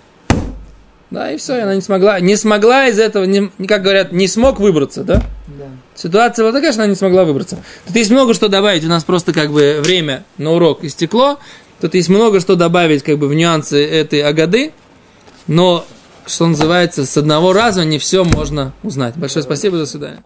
Да, 1.11 1.31
и 1.31 1.37
все, 1.37 1.63
она 1.63 1.77
не 1.77 1.81
смогла, 1.81 2.19
не 2.19 2.35
смогла 2.35 2.89
из 2.89 2.99
этого, 2.99 3.23
не, 3.25 3.49
как 3.69 3.83
говорят, 3.83 4.11
не 4.11 4.27
смог 4.27 4.59
выбраться, 4.59 5.05
да? 5.05 5.23
Да. 5.47 5.67
Ситуация 5.95 6.43
была 6.43 6.53
такая, 6.53 6.73
что 6.73 6.83
она 6.83 6.91
не 6.91 6.97
смогла 6.97 7.25
выбраться. 7.25 7.59
Тут 7.87 7.95
есть 7.95 8.11
много 8.11 8.35
что 8.35 8.49
добавить. 8.49 8.85
У 8.85 8.89
нас 8.89 9.05
просто 9.05 9.33
как 9.33 9.53
бы 9.53 9.81
время 9.81 10.25
на 10.39 10.53
урок 10.53 10.83
истекло. 10.83 11.39
Тут 11.81 11.95
есть 11.95 12.09
много 12.09 12.41
что 12.41 12.57
добавить 12.57 13.05
как 13.05 13.19
бы 13.19 13.29
в 13.29 13.35
нюансы 13.35 13.87
этой 13.87 14.23
агады. 14.23 14.73
Но, 15.47 15.85
что 16.27 16.49
называется, 16.49 17.07
с 17.07 17.17
одного 17.17 17.53
раза 17.53 17.85
не 17.85 17.99
все 17.99 18.25
можно 18.25 18.73
узнать. 18.83 19.15
Большое 19.17 19.45
спасибо, 19.45 19.77
до 19.77 19.87
свидания. 19.87 20.25